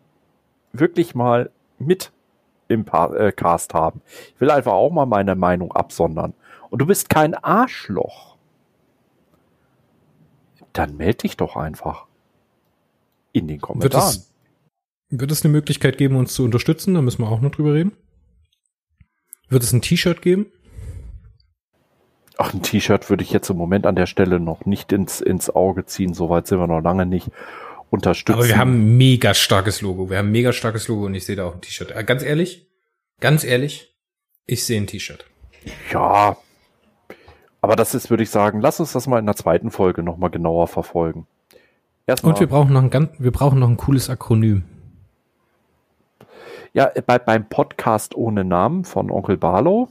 [0.72, 2.12] wirklich mal mit
[2.68, 4.02] im pa äh, Cast haben.
[4.34, 6.34] Ich will einfach auch mal meine Meinung absondern.
[6.70, 8.36] Und du bist kein Arschloch.
[10.72, 12.06] Dann melde dich doch einfach.
[13.32, 14.08] In den Wird Kommentaren.
[14.08, 14.32] es,
[15.10, 16.94] wird es eine Möglichkeit geben, uns zu unterstützen?
[16.94, 17.92] Da müssen wir auch noch drüber reden.
[19.48, 20.46] Wird es ein T-Shirt geben?
[22.38, 25.48] Ach, ein T-Shirt würde ich jetzt im Moment an der Stelle noch nicht ins, ins
[25.48, 26.12] Auge ziehen.
[26.12, 27.30] Soweit sind wir noch lange nicht.
[27.88, 28.38] Unterstützen.
[28.38, 30.10] Aber wir haben ein mega starkes Logo.
[30.10, 31.92] Wir haben ein mega starkes Logo und ich sehe da auch ein T-Shirt.
[31.92, 32.66] Äh, ganz ehrlich,
[33.20, 33.94] ganz ehrlich,
[34.44, 35.24] ich sehe ein T-Shirt.
[35.92, 36.36] Ja.
[37.60, 40.30] Aber das ist, würde ich sagen, lass uns das mal in der zweiten Folge nochmal
[40.30, 41.26] genauer verfolgen.
[42.06, 44.64] Erstmal, Und wir brauchen noch ein ganz, wir brauchen noch ein cooles Akronym.
[46.72, 49.88] ja, bei, beim Podcast ohne Namen von Onkel Barlow.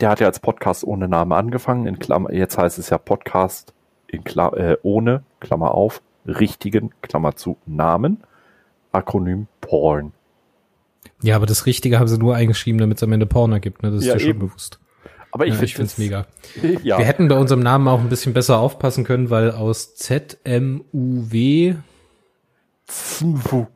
[0.00, 1.86] Der hat ja als Podcast ohne Namen angefangen.
[1.86, 3.72] In Klammer, jetzt heißt es ja Podcast
[4.08, 8.22] in Kla äh, ohne, Klammer auf, richtigen, Klammer zu, Namen.
[8.92, 10.12] Akronym Porn.
[11.22, 13.82] Ja, aber das Richtige haben sie nur eingeschrieben, damit es am Ende Porn ergibt.
[13.82, 13.90] Ne?
[13.90, 14.38] Das ist Ja, dir schon eben.
[14.40, 14.80] bewusst.
[15.32, 16.26] Aber ich ja, finde ich finde es mega.
[16.82, 16.98] Ja.
[16.98, 21.74] Wir hätten bei unserem Namen auch ein bisschen besser aufpassen können, weil aus ZMUW
[22.86, 23.66] Zmwu.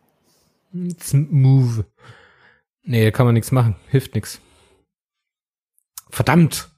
[0.72, 1.84] Move.
[2.82, 3.76] Nee, da kann man nichts machen.
[3.88, 4.40] Hilft nichts.
[6.10, 6.68] Verdammt.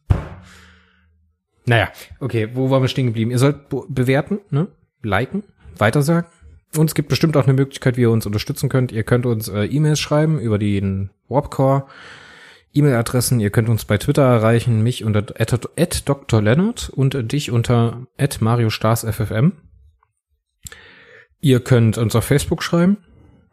[1.64, 3.30] Naja, okay, wo waren wir stehen geblieben?
[3.30, 4.68] Ihr sollt be- bewerten, ne?
[5.02, 5.44] Liken,
[5.78, 6.28] weitersagen.
[6.76, 8.92] Und es gibt bestimmt auch eine Möglichkeit, wie ihr uns unterstützen könnt.
[8.92, 11.86] Ihr könnt uns äh, E-Mails schreiben über den Warpcore.
[12.72, 16.40] E-Mail-Adressen, ihr könnt uns bei Twitter erreichen, mich unter at, at Dr.
[16.40, 19.52] Leonard und dich unter at Mario Stars FFM.
[21.40, 22.96] Ihr könnt uns auf Facebook schreiben.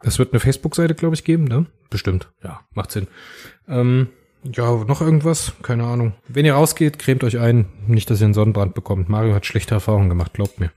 [0.02, 1.66] Es wird eine Facebook-Seite, glaube ich, geben, ne?
[1.90, 2.30] Bestimmt.
[2.42, 3.08] Ja, macht Sinn.
[3.68, 4.08] Ähm,
[4.42, 5.52] ja, noch irgendwas?
[5.62, 6.12] Keine Ahnung.
[6.28, 7.66] Wenn ihr rausgeht, cremt euch ein.
[7.86, 9.08] Nicht, dass ihr einen Sonnenbrand bekommt.
[9.08, 10.70] Mario hat schlechte Erfahrungen gemacht, glaubt mir.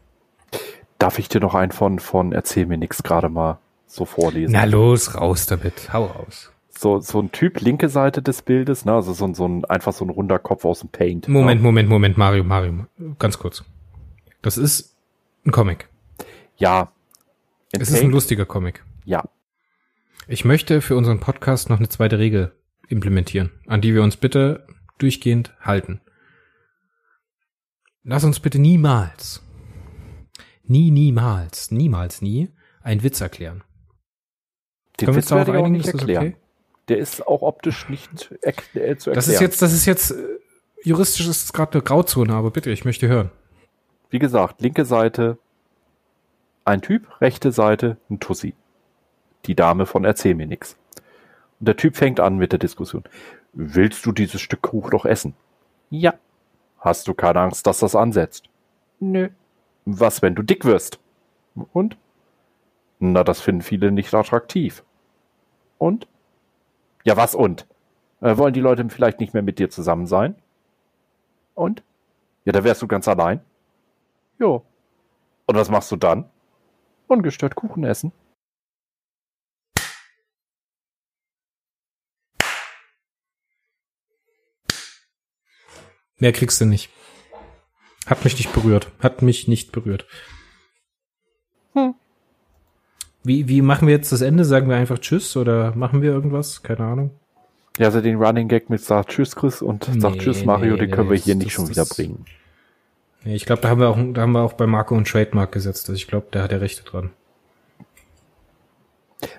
[1.00, 4.54] Darf ich dir noch einen von, von Erzähl mir nix gerade mal so vorlesen?
[4.54, 5.92] Na los, raus damit.
[5.94, 6.52] Hau raus.
[6.70, 8.94] So, so ein Typ, linke Seite des Bildes, ne?
[8.94, 11.28] Also so, ein- so ein, einfach so ein runder Kopf aus dem Paint.
[11.28, 11.66] Moment, Ne?
[11.66, 12.86] Moment, Moment, Mario, Mario.
[13.20, 13.64] Ganz kurz.
[14.42, 14.96] Das ist
[15.46, 15.88] ein Comic.
[16.58, 16.92] Ja.
[17.72, 18.14] Es ist ein Paint?
[18.14, 18.84] lustiger Comic.
[19.06, 19.24] Ja.
[20.28, 22.54] Ich möchte für unseren Podcast noch eine zweite Regel
[22.88, 24.68] implementieren, an die wir uns bitte
[24.98, 26.02] durchgehend halten.
[28.04, 29.42] Lass uns bitte niemals,
[30.64, 32.50] nie, niemals, niemals, nie
[32.82, 33.64] einen Witz erklären.
[35.00, 35.72] Den Können wir Witz uns darauf einigen?
[35.72, 36.28] nicht Ist erklären.
[36.28, 36.38] okay?
[36.90, 39.16] Der ist auch optisch nicht erk äh, zu erklären.
[39.16, 40.16] Das ist jetzt, das ist jetzt, äh,
[40.84, 43.32] juristisch ist es gerade eine Grauzone, aber bitte, ich möchte hören.
[44.10, 45.38] Wie gesagt, linke Seite
[46.66, 48.54] ein Typ, rechte Seite ein Tussi.
[49.46, 50.78] Die Dame von Erzähl mir nix.
[51.64, 53.06] Der Typ fängt an mit der Diskussion.
[53.54, 55.34] Willst du dieses Stück Kuchen noch essen?
[55.90, 56.14] Ja.
[56.78, 58.50] Hast du keine Angst, dass das ansetzt?
[59.00, 59.30] Nö.
[59.86, 61.00] Was, wenn du dick wirst?
[61.72, 61.96] Und?
[63.00, 64.84] Na, das finden viele nicht attraktiv.
[65.78, 66.06] Und?
[67.06, 67.66] Ja, was und?
[68.20, 70.36] Äh, wollen die Leute vielleicht nicht mehr mit dir zusammen sein?
[71.54, 71.82] Und?
[72.44, 73.40] Ja, da wärst du ganz allein.
[74.38, 74.66] Jo.
[75.46, 76.26] Und was machst du dann?
[77.08, 78.12] Ungestört Kuchen essen.
[86.20, 86.90] Mehr kriegst du nicht.
[88.06, 88.90] Hat mich nicht berührt.
[89.00, 90.06] Hat mich nicht berührt.
[91.74, 91.96] Hm.
[93.24, 94.44] Wie, wie machen wir jetzt das Ende?
[94.46, 96.64] Sagen wir einfach Tschüss oder machen wir irgendwas?
[96.64, 97.12] Keine Ahnung.
[97.78, 100.82] Ja, also den Running Gag mit sagt Tschüss Chris und sagt Nee, Tschüss Mario, nee,
[100.82, 102.26] den können wir nee, hier das- nicht schon das- wieder bringen.
[103.24, 105.52] Nee, ich glaube, da haben wir auch, da haben wir auch bei Marco und Trademark
[105.54, 105.90] gesetzt.
[105.90, 107.12] Also ich glaube, der hat ja Rechte dran.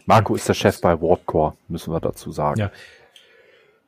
[0.06, 2.58] Marco ist der Chef bei Warpcore, müssen wir dazu sagen.
[2.58, 2.70] Ja.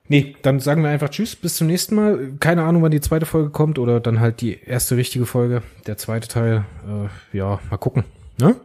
[0.09, 2.33] Nee, dann sagen wir einfach Tschüss, bis zum nächsten Mal.
[2.39, 5.97] Keine Ahnung, wann die zweite Folge kommt oder dann halt die erste richtige Folge, der
[5.97, 6.65] zweite Teil.
[6.87, 8.05] Äh, ja, mal gucken.
[8.39, 8.57] Ne?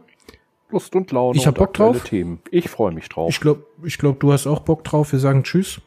[0.70, 2.04] Lust und Laune Ich hab Bock drauf.
[2.04, 2.40] Themen.
[2.50, 3.30] Ich freue mich drauf.
[3.30, 5.12] Ich glaube, ich glaub, du hast auch Bock drauf.
[5.12, 5.80] Wir sagen Tschüss.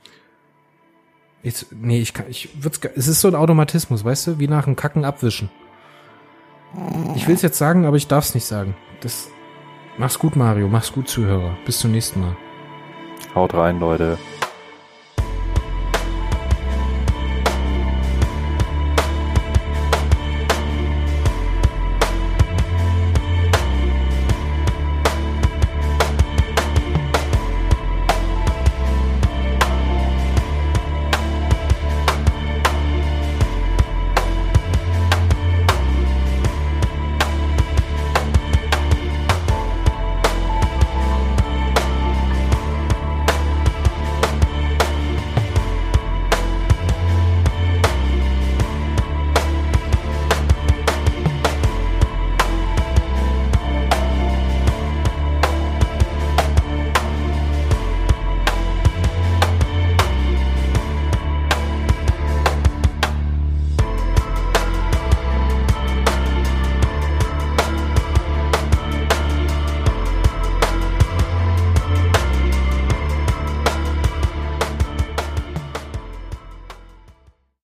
[1.41, 4.65] Jetzt, nee, ich kann, ich würd's, es ist so ein Automatismus, weißt du, wie nach
[4.65, 5.49] dem Kacken abwischen.
[7.15, 8.75] Ich will's jetzt sagen, aber ich darf's nicht sagen.
[9.01, 9.29] Das,
[9.97, 10.67] Mach's gut, Mario.
[10.67, 11.55] Mach's gut, Zuhörer.
[11.65, 12.35] Bis zum nächsten Mal.
[13.33, 14.17] Haut rein, Leute.